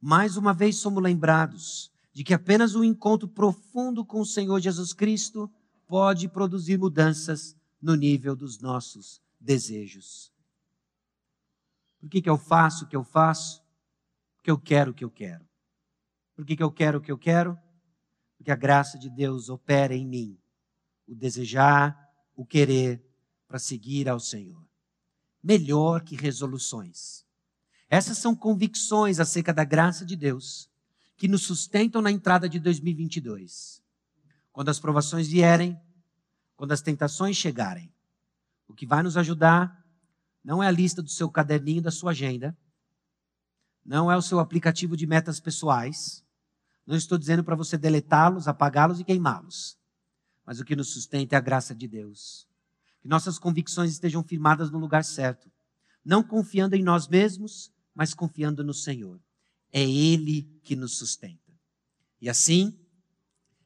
mais 0.01 0.37
uma 0.37 0.55
vez 0.55 0.77
somos 0.77 1.03
lembrados 1.03 1.91
de 2.13 2.25
que 2.25 2.35
apenas 2.35 2.75
um 2.75 2.85
encontro 2.85 3.29
profundo 3.29 4.05
com 4.05 4.21
o 4.21 4.27
Senhor 4.27 4.61
Jesus 4.61 4.93
Cristo 4.93 5.51
pode 5.87 6.29
produzir 6.29 6.79
mudanças 6.79 7.57
no 7.81 7.95
nível 7.95 8.37
dos 8.37 8.61
nossos 8.61 9.21
desejos. 9.39 10.33
Por 11.99 12.09
que, 12.09 12.23
que 12.23 12.31
eu 12.31 12.39
faço 12.39 12.85
o 12.85 12.89
que 12.89 12.97
eu 12.97 13.05
faço? 13.05 13.63
Porque 14.37 14.51
eu 14.51 14.59
quero 14.59 14.91
o 14.91 14.95
que 14.95 15.05
eu 15.05 15.11
quero. 15.11 15.45
Por 16.35 16.45
que, 16.47 16.57
que 16.57 16.63
eu 16.63 16.71
quero 16.71 16.99
o 16.99 17.01
que 17.01 17.13
eu 17.13 17.19
quero? 17.19 17.59
Porque 18.39 18.51
a 18.51 18.57
graça 18.57 18.99
de 18.99 19.11
Deus 19.11 19.51
opera 19.51 19.95
em 19.95 20.07
mim. 20.07 20.39
O 21.07 21.15
desejar, 21.15 22.09
o 22.35 22.47
querer 22.47 23.05
para 23.51 23.59
seguir 23.59 24.09
ao 24.09 24.21
Senhor. 24.21 24.65
Melhor 25.43 26.05
que 26.05 26.15
resoluções. 26.15 27.27
Essas 27.89 28.17
são 28.17 28.33
convicções 28.33 29.19
acerca 29.19 29.53
da 29.53 29.65
graça 29.65 30.07
de 30.07 30.15
Deus 30.15 30.71
que 31.17 31.27
nos 31.27 31.43
sustentam 31.43 32.01
na 32.01 32.13
entrada 32.13 32.49
de 32.49 32.61
2022. 32.61 33.83
Quando 34.53 34.69
as 34.69 34.79
provações 34.79 35.27
vierem, 35.27 35.77
quando 36.55 36.71
as 36.71 36.81
tentações 36.81 37.37
chegarem, 37.37 37.93
o 38.69 38.73
que 38.73 38.87
vai 38.87 39.03
nos 39.03 39.17
ajudar 39.17 39.85
não 40.45 40.63
é 40.63 40.69
a 40.69 40.71
lista 40.71 41.03
do 41.03 41.11
seu 41.11 41.29
caderninho 41.29 41.83
da 41.83 41.91
sua 41.91 42.13
agenda, 42.13 42.57
não 43.85 44.09
é 44.13 44.17
o 44.17 44.23
seu 44.23 44.39
aplicativo 44.39 44.97
de 44.97 45.09
metas 45.09 45.41
pessoais. 45.41 46.25
Não 46.87 46.95
estou 46.95 47.19
dizendo 47.19 47.43
para 47.43 47.57
você 47.57 47.77
deletá-los, 47.77 48.47
apagá-los 48.47 49.01
e 49.01 49.05
queimá-los. 49.05 49.77
Mas 50.47 50.61
o 50.61 50.65
que 50.65 50.77
nos 50.77 50.93
sustenta 50.93 51.35
é 51.35 51.39
a 51.39 51.41
graça 51.41 51.75
de 51.75 51.89
Deus 51.89 52.49
que 53.01 53.09
nossas 53.09 53.39
convicções 53.39 53.93
estejam 53.93 54.23
firmadas 54.23 54.71
no 54.71 54.79
lugar 54.79 55.05
certo, 55.05 55.51
não 56.05 56.23
confiando 56.23 56.77
em 56.77 56.83
nós 56.83 57.09
mesmos, 57.09 57.73
mas 57.95 58.15
confiando 58.15 58.63
no 58.63 58.75
Senhor. 58.75 59.21
É 59.73 59.83
Ele 59.83 60.43
que 60.63 60.75
nos 60.75 60.97
sustenta. 60.97 61.53
E 62.21 62.29
assim, 62.29 62.79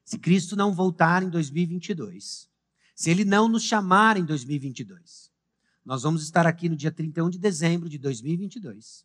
se 0.05 0.19
Cristo 0.19 0.55
não 0.55 0.73
voltar 0.73 1.23
em 1.23 1.31
2022, 1.31 2.49
se 2.95 3.11
Ele 3.11 3.25
não 3.25 3.49
nos 3.49 3.63
chamar 3.63 4.17
em 4.17 4.25
2022, 4.25 5.31
nós 5.85 6.03
vamos 6.03 6.23
estar 6.23 6.47
aqui 6.47 6.69
no 6.69 6.77
dia 6.77 6.91
31 6.91 7.31
de 7.31 7.39
dezembro 7.39 7.89
de 7.89 7.99
2022. 7.99 9.05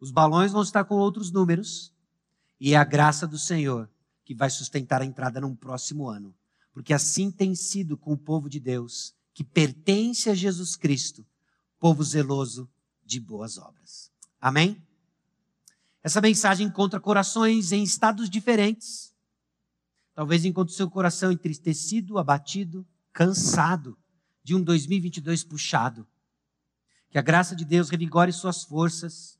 Os 0.00 0.10
balões 0.10 0.52
vão 0.52 0.62
estar 0.62 0.84
com 0.84 0.96
outros 0.96 1.30
números, 1.30 1.92
e 2.60 2.74
é 2.74 2.76
a 2.76 2.84
graça 2.84 3.26
do 3.26 3.38
Senhor 3.38 3.90
que 4.24 4.34
vai 4.34 4.50
sustentar 4.50 5.02
a 5.02 5.04
entrada 5.04 5.40
num 5.40 5.54
próximo 5.54 6.08
ano. 6.08 6.34
Porque 6.72 6.92
assim 6.92 7.30
tem 7.30 7.54
sido 7.54 7.96
com 7.96 8.12
o 8.12 8.18
povo 8.18 8.48
de 8.48 8.58
Deus 8.58 9.14
que 9.34 9.42
pertence 9.42 10.30
a 10.30 10.34
Jesus 10.34 10.76
Cristo, 10.76 11.26
povo 11.80 12.02
zeloso 12.04 12.70
de 13.04 13.18
boas 13.18 13.58
obras. 13.58 14.10
Amém? 14.40 14.80
Essa 16.02 16.20
mensagem 16.20 16.68
encontra 16.68 17.00
corações 17.00 17.72
em 17.72 17.82
estados 17.82 18.30
diferentes. 18.30 19.12
Talvez 20.14 20.44
encontre 20.44 20.72
seu 20.72 20.88
coração 20.88 21.32
entristecido, 21.32 22.18
abatido, 22.18 22.86
cansado 23.12 23.98
de 24.42 24.54
um 24.54 24.62
2022 24.62 25.42
puxado. 25.42 26.06
Que 27.10 27.18
a 27.18 27.22
graça 27.22 27.56
de 27.56 27.64
Deus 27.64 27.88
revigore 27.90 28.32
suas 28.32 28.62
forças. 28.62 29.38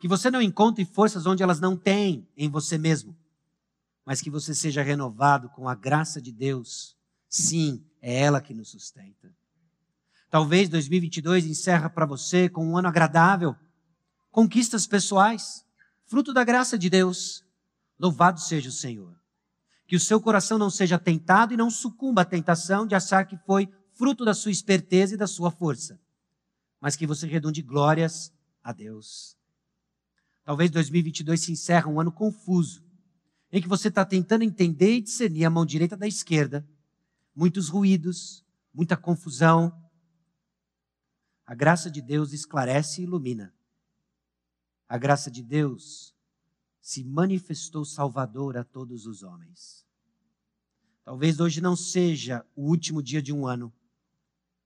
Que 0.00 0.08
você 0.08 0.30
não 0.30 0.40
encontre 0.40 0.84
forças 0.84 1.26
onde 1.26 1.42
elas 1.42 1.60
não 1.60 1.76
têm 1.76 2.26
em 2.36 2.48
você 2.48 2.78
mesmo. 2.78 3.14
Mas 4.06 4.22
que 4.22 4.30
você 4.30 4.54
seja 4.54 4.82
renovado 4.82 5.48
com 5.50 5.68
a 5.68 5.74
graça 5.74 6.20
de 6.20 6.32
Deus. 6.32 6.96
Sim, 7.36 7.84
é 8.00 8.20
ela 8.20 8.40
que 8.40 8.54
nos 8.54 8.68
sustenta. 8.68 9.34
Talvez 10.30 10.68
2022 10.68 11.46
encerra 11.46 11.90
para 11.90 12.06
você 12.06 12.48
com 12.48 12.64
um 12.64 12.78
ano 12.78 12.86
agradável, 12.86 13.56
conquistas 14.30 14.86
pessoais, 14.86 15.66
fruto 16.06 16.32
da 16.32 16.44
graça 16.44 16.78
de 16.78 16.88
Deus. 16.88 17.44
Louvado 17.98 18.40
seja 18.40 18.68
o 18.68 18.72
Senhor. 18.72 19.18
Que 19.84 19.96
o 19.96 20.00
seu 20.00 20.20
coração 20.20 20.58
não 20.58 20.70
seja 20.70 20.96
tentado 20.96 21.52
e 21.52 21.56
não 21.56 21.72
sucumba 21.72 22.22
à 22.22 22.24
tentação 22.24 22.86
de 22.86 22.94
achar 22.94 23.26
que 23.26 23.36
foi 23.38 23.68
fruto 23.94 24.24
da 24.24 24.32
sua 24.32 24.52
esperteza 24.52 25.14
e 25.14 25.18
da 25.18 25.26
sua 25.26 25.50
força, 25.50 25.98
mas 26.80 26.94
que 26.94 27.04
você 27.04 27.26
redunde 27.26 27.62
glórias 27.62 28.32
a 28.62 28.72
Deus. 28.72 29.36
Talvez 30.44 30.70
2022 30.70 31.40
se 31.40 31.50
encerre 31.50 31.88
um 31.88 31.98
ano 31.98 32.12
confuso, 32.12 32.84
em 33.50 33.60
que 33.60 33.66
você 33.66 33.88
está 33.88 34.04
tentando 34.04 34.44
entender 34.44 34.98
e 34.98 35.02
discernir 35.02 35.44
a 35.44 35.50
mão 35.50 35.66
direita 35.66 35.96
da 35.96 36.06
esquerda, 36.06 36.64
muitos 37.34 37.68
ruídos, 37.68 38.44
muita 38.72 38.96
confusão. 38.96 39.72
A 41.44 41.54
graça 41.54 41.90
de 41.90 42.00
Deus 42.00 42.32
esclarece 42.32 43.00
e 43.00 43.04
ilumina. 43.04 43.54
A 44.88 44.96
graça 44.96 45.30
de 45.30 45.42
Deus 45.42 46.14
se 46.80 47.02
manifestou 47.02 47.84
salvador 47.84 48.56
a 48.56 48.64
todos 48.64 49.06
os 49.06 49.22
homens. 49.22 49.84
Talvez 51.02 51.40
hoje 51.40 51.60
não 51.60 51.74
seja 51.74 52.46
o 52.54 52.68
último 52.68 53.02
dia 53.02 53.20
de 53.20 53.32
um 53.32 53.46
ano, 53.46 53.72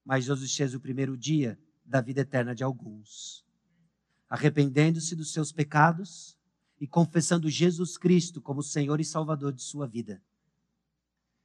mas 0.04 0.28
hoje 0.28 0.48
seja 0.48 0.76
o 0.76 0.80
primeiro 0.80 1.16
dia 1.16 1.58
da 1.84 2.00
vida 2.00 2.20
eterna 2.20 2.54
de 2.54 2.62
alguns. 2.62 3.44
Arrependendo-se 4.28 5.16
dos 5.16 5.32
seus 5.32 5.50
pecados 5.50 6.38
e 6.80 6.86
confessando 6.86 7.48
Jesus 7.48 7.96
Cristo 7.96 8.40
como 8.40 8.62
Senhor 8.62 9.00
e 9.00 9.04
Salvador 9.04 9.52
de 9.52 9.62
sua 9.62 9.86
vida 9.86 10.22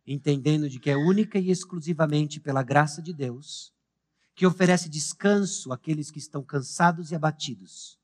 entendendo 0.06 0.70
de 0.70 0.80
que 0.80 0.89
é 0.89 0.97
única 0.97 1.39
e 1.39 1.49
exclusivamente 1.49 2.39
pela 2.39 2.64
graça 2.64 3.01
de 3.01 3.14
Deus 3.14 3.74
que 4.36 4.45
oferece 4.45 4.89
descanso 4.89 5.72
àqueles 5.72 6.10
que 6.10 6.18
estão 6.18 6.43
cansados 6.43 7.12
e 7.12 7.16
abatidos. 7.16 7.99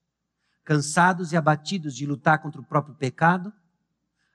Cansados 0.64 1.32
e 1.32 1.38
abatidos 1.38 1.96
de 1.96 2.06
lutar 2.06 2.42
contra 2.42 2.62
o 2.62 2.66
próprio 2.66 2.96
pecado, 2.96 3.52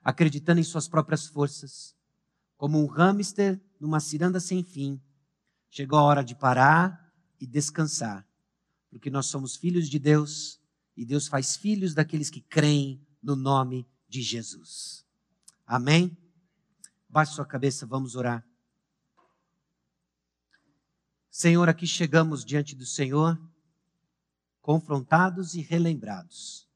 acreditando 0.03 0.59
em 0.59 0.63
suas 0.63 0.87
próprias 0.87 1.25
forças, 1.25 1.95
como 2.57 2.81
um 2.81 2.87
hamster 2.87 3.59
numa 3.79 3.99
ciranda 3.99 4.39
sem 4.39 4.63
fim. 4.63 5.01
Chegou 5.69 5.97
a 5.97 6.03
hora 6.03 6.23
de 6.23 6.35
parar 6.35 7.13
e 7.39 7.47
descansar, 7.47 8.27
porque 8.89 9.09
nós 9.09 9.27
somos 9.27 9.55
filhos 9.55 9.89
de 9.89 9.97
Deus 9.97 10.59
e 10.95 11.05
Deus 11.05 11.27
faz 11.27 11.55
filhos 11.55 11.93
daqueles 11.93 12.29
que 12.29 12.41
creem 12.41 13.05
no 13.21 13.35
nome 13.35 13.87
de 14.07 14.21
Jesus. 14.21 15.05
Amém? 15.65 16.15
Baixe 17.15 17.31
sua 17.31 17.45
cabeça, 17.45 17.85
vamos 17.85 18.17
orar. 18.17 18.45
Senhor, 21.29 21.69
aqui 21.69 21.87
chegamos 21.87 22.43
diante 22.43 22.75
do 22.75 22.85
Senhor, 22.85 23.41
confrontados 24.61 25.55
e 25.55 25.61
relembrados. 25.61 26.67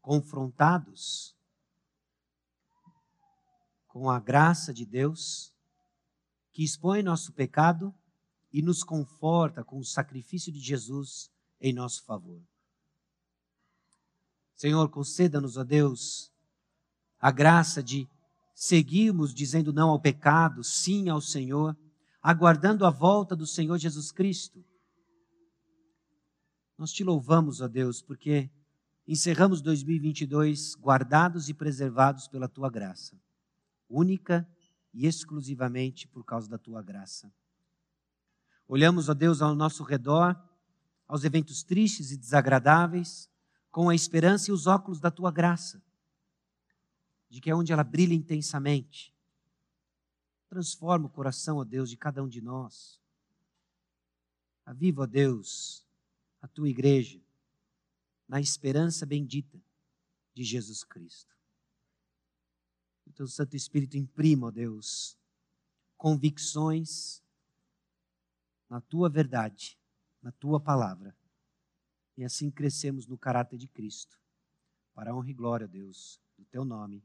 Confrontados 0.00 1.34
com 3.88 4.08
a 4.08 4.20
graça 4.20 4.72
de 4.72 4.86
Deus, 4.86 5.52
que 6.52 6.62
expõe 6.62 7.02
nosso 7.02 7.32
pecado 7.32 7.92
e 8.52 8.62
nos 8.62 8.84
conforta 8.84 9.64
com 9.64 9.80
o 9.80 9.84
sacrifício 9.84 10.52
de 10.52 10.60
Jesus 10.60 11.32
em 11.60 11.72
nosso 11.72 12.04
favor. 12.04 12.40
Senhor, 14.54 14.88
conceda-nos, 14.88 15.56
ó 15.56 15.64
Deus, 15.64 16.32
a 17.18 17.32
graça 17.32 17.82
de 17.82 18.08
seguirmos 18.56 19.34
dizendo 19.34 19.70
não 19.70 19.90
ao 19.90 20.00
pecado, 20.00 20.64
sim 20.64 21.10
ao 21.10 21.20
Senhor, 21.20 21.76
aguardando 22.22 22.86
a 22.86 22.90
volta 22.90 23.36
do 23.36 23.46
Senhor 23.46 23.76
Jesus 23.76 24.10
Cristo. 24.10 24.64
Nós 26.78 26.90
te 26.90 27.04
louvamos, 27.04 27.60
ó 27.60 27.68
Deus, 27.68 28.00
porque 28.00 28.50
encerramos 29.06 29.60
2022 29.60 30.74
guardados 30.76 31.50
e 31.50 31.54
preservados 31.54 32.26
pela 32.28 32.48
tua 32.48 32.70
graça, 32.70 33.20
única 33.90 34.48
e 34.92 35.06
exclusivamente 35.06 36.08
por 36.08 36.24
causa 36.24 36.48
da 36.48 36.56
tua 36.56 36.82
graça. 36.82 37.30
Olhamos, 38.66 39.10
ó 39.10 39.14
Deus, 39.14 39.42
ao 39.42 39.54
nosso 39.54 39.84
redor, 39.84 40.34
aos 41.06 41.24
eventos 41.24 41.62
tristes 41.62 42.10
e 42.10 42.16
desagradáveis, 42.16 43.28
com 43.70 43.90
a 43.90 43.94
esperança 43.94 44.50
e 44.50 44.54
os 44.54 44.66
óculos 44.66 44.98
da 44.98 45.10
tua 45.10 45.30
graça, 45.30 45.82
de 47.36 47.42
que 47.42 47.50
é 47.50 47.54
onde 47.54 47.70
ela 47.70 47.84
brilha 47.84 48.14
intensamente. 48.14 49.14
Transforma 50.48 51.06
o 51.06 51.10
coração, 51.10 51.58
ó 51.58 51.64
Deus, 51.64 51.90
de 51.90 51.96
cada 51.98 52.22
um 52.22 52.28
de 52.28 52.40
nós. 52.40 52.98
Aviva, 54.64 55.02
ó 55.02 55.06
Deus, 55.06 55.84
a 56.40 56.48
tua 56.48 56.70
igreja 56.70 57.20
na 58.26 58.40
esperança 58.40 59.04
bendita 59.04 59.62
de 60.32 60.42
Jesus 60.42 60.82
Cristo. 60.82 61.36
O 63.04 63.12
teu 63.12 63.28
Santo 63.28 63.54
Espírito 63.54 63.98
imprima, 63.98 64.46
ó 64.46 64.50
Deus, 64.50 65.18
convicções 65.98 67.22
na 68.66 68.80
tua 68.80 69.10
verdade, 69.10 69.78
na 70.22 70.32
tua 70.32 70.58
palavra 70.58 71.14
e 72.16 72.24
assim 72.24 72.50
crescemos 72.50 73.06
no 73.06 73.18
caráter 73.18 73.58
de 73.58 73.68
Cristo. 73.68 74.18
Para 74.94 75.10
a 75.10 75.14
honra 75.14 75.28
e 75.28 75.34
glória, 75.34 75.68
Deus, 75.68 76.18
do 76.38 76.46
teu 76.46 76.64
nome, 76.64 77.04